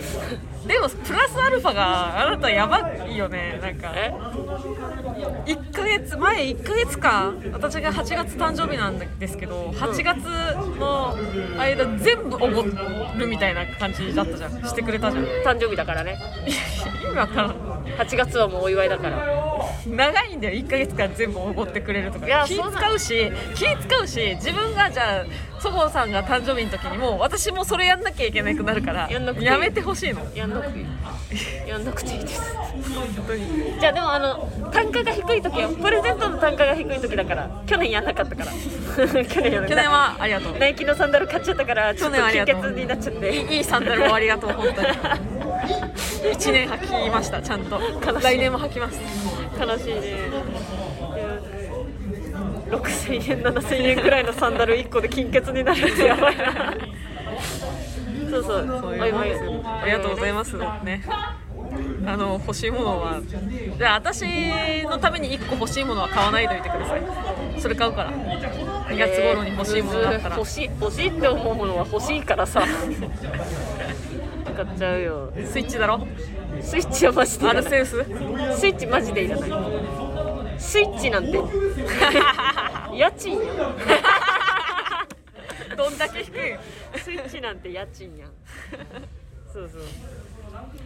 [0.66, 3.92] でもプラスアルファがあなたやばいよねなんか。
[3.94, 4.12] え
[5.46, 10.18] ？1ヶ月前1ヶ月間私が8月誕生日なんですけど8月
[10.78, 11.16] の
[11.58, 14.50] 間全部おごるみたいな感じだったじゃん。
[14.64, 15.24] してくれたじゃん。
[15.24, 16.18] 意誕生日だからね。
[17.04, 17.68] 味わからん。
[17.98, 19.48] 8月はもうお祝いだから。
[19.86, 22.26] 長いんだよ1ヶ月間全部おごってくれるとか。
[22.46, 25.24] 気使うし気使うし自分がじゃあ
[25.60, 29.46] そごうさんが誕生日の時にもう私もそれやんなきゃいけなくなるからやんなくていい。
[29.46, 30.26] やめてほしいの。
[30.34, 31.68] やんなくていい。
[31.68, 32.54] やんなくていいです。
[32.54, 33.80] 本当に。
[33.80, 38.52] じゃあでもあの単価が低い時はプレゼントの単価が低い時だから去年やんなかったから。
[39.24, 40.58] 去年やんな去年はありがとう。
[40.58, 43.30] ナイキのサンダル買っちゃったからちょっと金欠になっちゃって。
[43.54, 44.88] いいサンダルをありがとう本当に。
[46.34, 47.80] 1年履きましたちゃんと。
[48.20, 49.00] 来年も履きます。
[49.58, 50.87] 悲しいね
[52.70, 56.74] 6000円7000円くらいのサンダル1個で金欠になるってやばいな。
[58.30, 58.66] そうそう。
[58.80, 59.32] そういうお祝い。
[59.64, 60.56] ありがとうございます。
[60.56, 61.02] ね。
[62.06, 63.20] あの欲しいものは。
[63.78, 64.24] じゃあ私
[64.84, 67.02] のために1個欲しいものは買わないでおいてください。
[67.58, 68.10] それ買うから。
[68.12, 72.62] 2月頃に欲しいものだったら、欲しい欲しいって思うものは欲しいからさ。
[74.56, 75.32] 買っちゃうよ。
[75.44, 76.06] スイッチだろ？
[76.60, 78.04] スイッチはマジでいアルセウス？
[78.58, 79.50] スイッチマジでいらない。
[80.58, 81.38] スイッチなんて
[82.94, 83.38] 家賃
[85.76, 86.56] どんだけ低い。
[86.98, 88.30] スイッチなんて家賃やん。
[89.52, 89.82] そうそう。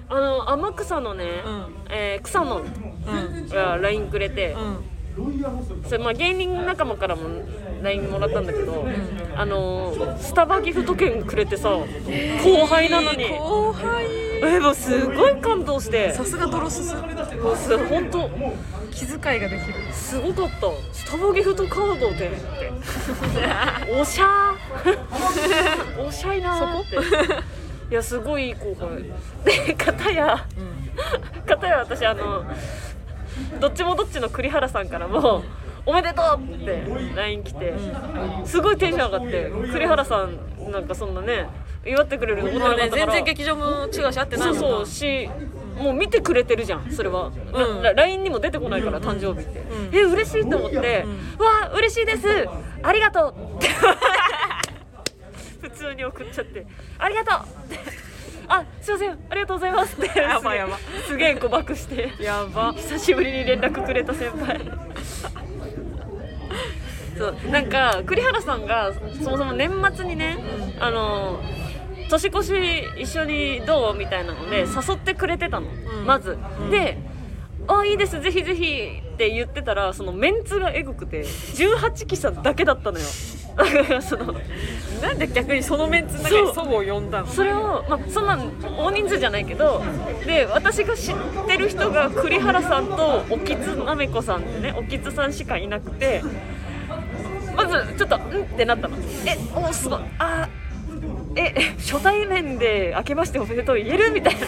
[0.09, 1.75] あの天草のね、うん。
[1.91, 3.49] えー草野うん。
[3.49, 4.85] が LINE くれて、うん
[5.87, 7.23] それまあ芸人仲間からも
[7.83, 8.87] LINE もらったんだけど、
[9.37, 11.87] あのースタバギフト券くれてさ後
[12.67, 13.29] 輩なのに。
[13.29, 14.07] 後輩。
[14.45, 16.13] えもうすごい感動して。
[16.13, 18.31] さすがドロススもうす本当
[18.91, 19.93] 気遣いができる。
[19.93, 20.67] すごかった。
[20.93, 22.15] スタバギフトカードで。
[22.15, 22.19] っ
[23.87, 26.07] ておしゃー。
[26.07, 26.97] おしゃいなーって。
[27.91, 29.03] いやすごいいい後輩。
[29.45, 30.47] で片や
[31.47, 32.45] 片や私あの
[33.61, 35.43] どっちもどっちの栗原さんからも
[35.85, 37.75] 「おめでとう!」って LINE 来て
[38.45, 40.39] すごいテンション上がって栗原さん
[40.71, 41.49] なんかそんなね
[41.85, 45.29] 祝ってくれるの思ってまあねなか全然劇場も違うし合ってないそうそうし
[45.77, 47.83] もう見てくれてるじゃんそれは、うん。
[47.83, 49.65] ラ LINE にも出てこないから誕生日って、ん。
[49.93, 51.05] え嬉しいと思って
[51.41, 52.29] 「わあ嬉しいです。
[52.83, 53.69] ありがとう」って。
[55.63, 56.67] 普通に送っちゃって
[56.99, 57.39] 「ありがとう」
[57.73, 57.79] って
[58.49, 60.19] 「あすいませんありがとうございます」って。
[60.19, 62.13] やばいやばすげえ誤爆して。
[62.21, 62.73] やば。
[62.73, 64.61] 久しぶりに連絡くれた先輩。
[67.17, 70.39] そうなんか栗原さんがそもそも年末にね、
[70.81, 71.41] あの
[72.09, 72.53] 年越し
[72.99, 76.07] 一緒にどうみたいなので誘ってくれてたの、ん。
[76.07, 76.39] まず、
[76.71, 76.99] で
[77.69, 83.05] 「あいいですぜひぜひ」って言ってたらそのメンツがエグくて18期さんだけだったのよ
[84.01, 84.35] その
[85.03, 87.27] なんで逆にそのメンツの中に祖母を呼んだの？
[87.27, 88.39] それを、まあ、そんな
[88.79, 89.83] 大人数じゃないけど
[90.25, 91.15] で私が知っ
[91.47, 96.23] てる人が栗原さんとおきつなめこさんってねおきつさんしかいなくて
[97.57, 98.97] まずちょっと「ん?」ってなったの。
[99.27, 100.01] えおすごい。
[100.19, 100.49] あ
[101.35, 104.13] え初対面で「明けましておめでとう」言える？
[104.13, 104.47] みたいな。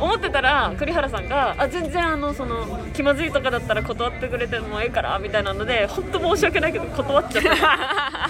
[0.00, 8.28] 思ってたら栗原さんが「あ全然あのその気まずいとかだったら断ってくれてもええから」みたいなので本当申し訳ないけど断っちゃった。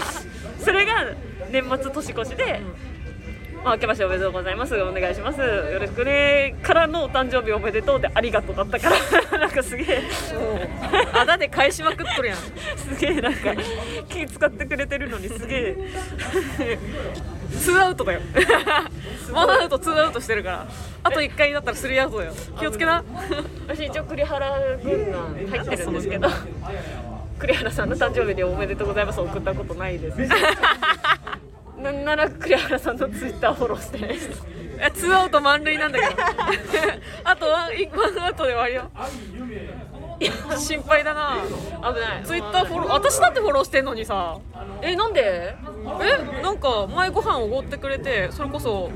[0.64, 0.92] それが
[1.50, 2.60] 年末年越しで、
[3.62, 4.74] まあ、明けましておめでとうございます。
[4.80, 5.40] お願いします。
[5.40, 8.90] よろしくねからのお誕生日おめでとうでありがとうだったか
[9.30, 9.38] ら。
[9.38, 10.02] なんかすげえ。
[11.12, 12.38] あだで返しまくっとるやん。
[12.76, 13.54] すげえなんか
[14.08, 16.78] 気使ってくれてるのにすげえ
[17.60, 18.20] ツーアウトだよ。
[19.32, 20.66] ワンアウトツーアウトしてるから。
[21.02, 22.32] あと1回だったらスリーアウトだよ。
[22.58, 23.02] 気をつけな。
[23.66, 26.28] 私一応栗原軍団入ってるんですけど。
[27.38, 30.18] 栗原さんの誕生日でおめでとうございます送ったことないです。
[31.78, 34.46] なんなら栗原さんのツイッターフォローしてないです。
[34.78, 36.22] えツーアウト満塁なんだけど。
[37.24, 38.90] あとワンワンアウトで終わりよ
[40.58, 41.38] 心配だな。
[41.42, 42.24] 危ない。
[42.24, 44.38] ツイッターフォロー私だってフォローしてんのにさ。
[44.82, 45.56] えなんで？
[46.02, 48.90] えなんか前ご飯おごってくれてそれこそ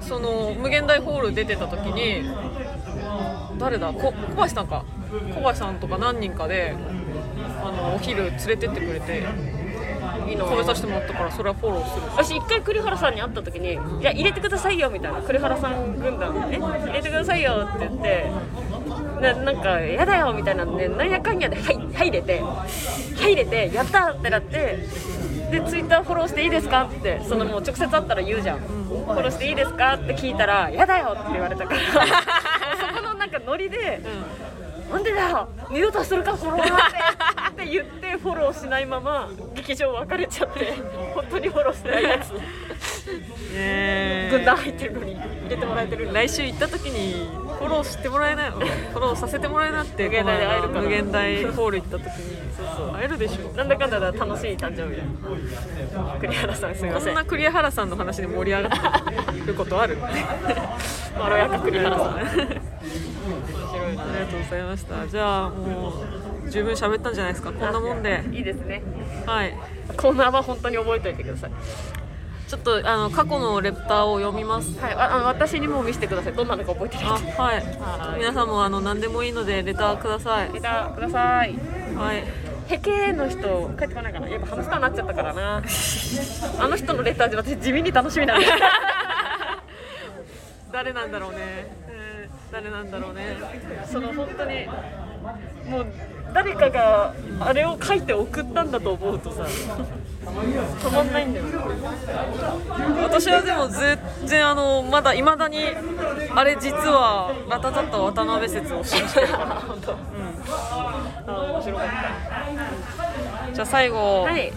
[0.00, 2.28] その無限大ホール出てた時に
[3.58, 3.92] 誰だ？
[3.92, 4.84] こ小林さんか。
[5.34, 6.74] 小林さんとか何人かで
[7.62, 9.24] あのお昼連れてってくれて
[10.28, 12.06] いいの食べさせてもらったからそれはフォローする。
[12.34, 15.22] 私一回栗原さんに会った時に「いや入れてくださいよ」みたいな。
[15.22, 18.26] 栗原さん軍団にね「入れてくださいよ」って言って
[19.20, 22.42] ななんか「やだよ」みたいなんでなんやかんやで「はい入れて
[23.16, 24.78] 入れてやった!」ってなって
[25.50, 34.00] でツイッターフォローしていいですかってそのもう直接会ったら言うじゃん、フォローしていいですかって聞いたら「やだよ!」って言われたからそこのなんかノリで
[34.92, 36.78] 「なんでだよ二度とするかフォローなん
[37.56, 40.72] て!」って言ってフォローしないまま劇場別れちゃって
[41.14, 42.32] 本当にフォローしてないやつ
[43.54, 47.28] ね軍団入ってるのに入れてもらえてる来週行った時に
[47.58, 52.12] フォローしてもらえないフォローさせてもらえなって無限大で会えるか無限大ホール行った時に。
[52.56, 52.92] そうそう。
[52.92, 53.56] 会えるでしょ。
[53.56, 55.02] なんだかんだで楽しい誕生日だ
[56.20, 57.14] 栗原さんすみません。
[57.14, 58.72] こんな栗原さんの話で盛り上がっ
[59.34, 59.96] てることある？
[61.18, 62.16] まろやか栗原さん。
[62.16, 62.36] ありが
[64.26, 65.06] とうございました。
[65.08, 66.04] じゃあも
[66.46, 67.52] う十分喋ったんじゃないですか。
[67.52, 68.22] こんなもんで。
[68.32, 68.82] いいですね。
[69.26, 69.54] はい。
[69.96, 71.50] コーナーは本当に覚えておいてください
[72.48, 74.78] ちょっとあの過去のレターを読みます。
[74.78, 76.32] はいああの私にも見せてください。
[76.32, 77.18] どんなのか覚えてるあは
[77.54, 77.56] い。
[77.56, 78.18] はい。
[78.18, 80.52] 皆さんもあの何でもいいのでレターください。
[80.52, 81.54] レターください。
[81.96, 82.24] はい。
[82.68, 85.62] ヘケの人帰ってこないかなやっぱハムスターになっちゃったからな。
[86.60, 88.46] あの人のレターで私地味に楽しみなんだ
[90.72, 91.36] 誰なんだろうね、
[91.88, 93.36] えー誰なんだろうね。
[93.90, 94.66] その本当に
[95.68, 95.86] もう
[96.32, 99.44] 誰かがあれを書いて送ったんだと思うとさ
[100.26, 101.46] たまんないんだよ
[103.04, 105.58] 私はでも全然あのまだいまだに
[106.34, 109.28] あれ実はラタタッタ渡辺説を信じてる。
[109.28, 109.96] から本当あ
[111.52, 111.86] 面白かっ
[113.54, 114.52] じゃあ最後、たはい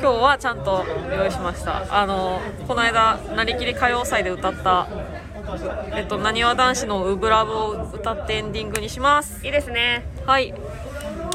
[0.00, 0.84] 今日はちゃんと
[1.16, 1.82] 用意しました。
[1.90, 4.86] あのこの間なりきり歌謡祭で歌った
[5.94, 9.44] えっとなにわ男子の「ウブラブ」を歌ってエンディングにします。
[9.44, 10.04] いいですね。
[10.24, 10.54] はい。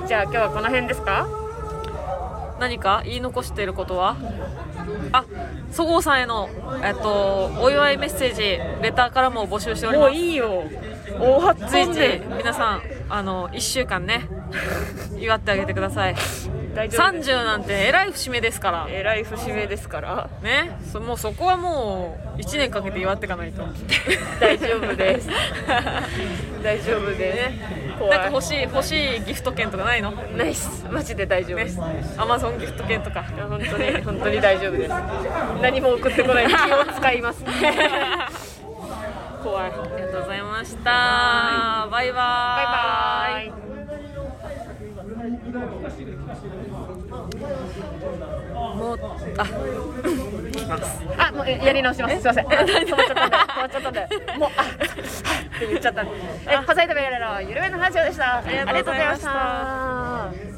[0.07, 1.27] じゃあ今日はこの辺ですか？
[2.63, 4.15] 何か言い残していることは？
[5.11, 5.25] あ
[5.69, 6.47] そごうさんへの、
[6.81, 8.41] えっと、お祝いメッセージ
[8.81, 10.13] レターからも募集しておりもます。
[10.13, 10.63] ういいよ。
[11.19, 12.81] 大発随時音で皆さん
[13.13, 14.25] あの1週間ね。
[15.19, 16.15] 祝ってあげてください。
[16.73, 17.29] 大丈夫です。
[17.29, 18.87] 30なんてえらい節目ですから。
[18.89, 20.29] えらい節目ですから。
[20.41, 20.71] ね？
[20.91, 23.61] そもうそこはもう1年かけて祝っていかないと。
[24.41, 25.29] 大丈夫です。
[26.63, 27.99] 大丈夫です。
[27.99, 30.11] 怖ないんか欲しい欲しいギフト券とかないの？
[30.35, 31.79] ナイスマジで大丈夫ねです、
[32.17, 33.23] アマゾンギフト券とか。
[33.35, 34.93] いや本当に本当に大丈夫です。
[35.61, 36.47] 何も送ってこない。
[36.47, 36.57] 気を
[36.97, 37.43] 使います
[39.43, 39.65] 怖い。
[39.65, 41.87] ありがとうございました。
[41.91, 43.51] バイバーイ。
[43.51, 43.63] バイバイ
[48.75, 48.99] もう
[49.37, 52.15] あきますあもうやり直します。
[52.15, 52.45] すいません。
[52.45, 53.99] 止まっちゃったんで止まっちゃったんで。
[54.37, 54.65] もうあっ
[55.59, 56.11] て言っちゃったんで。
[56.49, 56.55] え？
[56.55, 60.52] ハサイトベラのゆるめの話でしたありがとうございました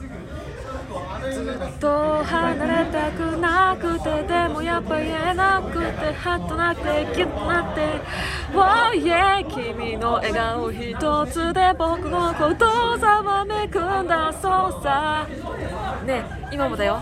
[1.79, 6.81] と離れたくなくてでもやっぱ言えなくてハッとなって
[7.13, 7.81] キュッとなって
[8.53, 15.27] Oh yeah 君の笑顔一つで僕のことざわめくんだそうさ。
[16.05, 17.01] ね今もだよ。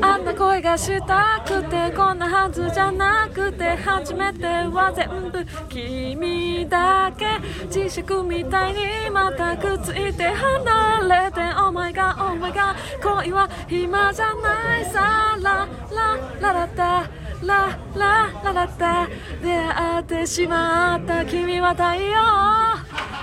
[0.00, 7.24] あんな声がしたくてこんなはずじゃなくて初めては全部君だけ。
[7.68, 11.40] 磁石みたいにまたくっついて離れて。
[11.56, 15.36] Oh my god oh my god 恋は暇じゃないさ。
[15.42, 17.08] ララララタ
[17.42, 17.78] ラ。
[17.96, 19.08] ラララタ
[19.42, 21.24] 出会ってしまった。
[21.24, 22.14] 君は太陽。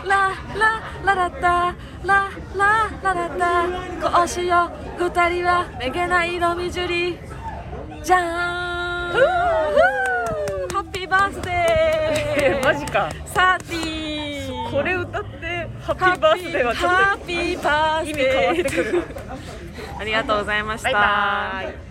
[0.08, 3.68] ララララタララララタ
[4.02, 7.18] こうしよう二人はめげない色みじゅり。
[8.04, 9.14] じゃーん。
[10.74, 11.34] ハッピーバー。
[11.34, 13.10] スデーマジか。
[13.26, 14.72] サーティー。
[14.72, 19.04] これ歌ってハッピーバースデーはちょっハッピーバースデー意味変わってくる
[20.00, 20.92] ありがとうございました。
[20.92, 21.89] バイバ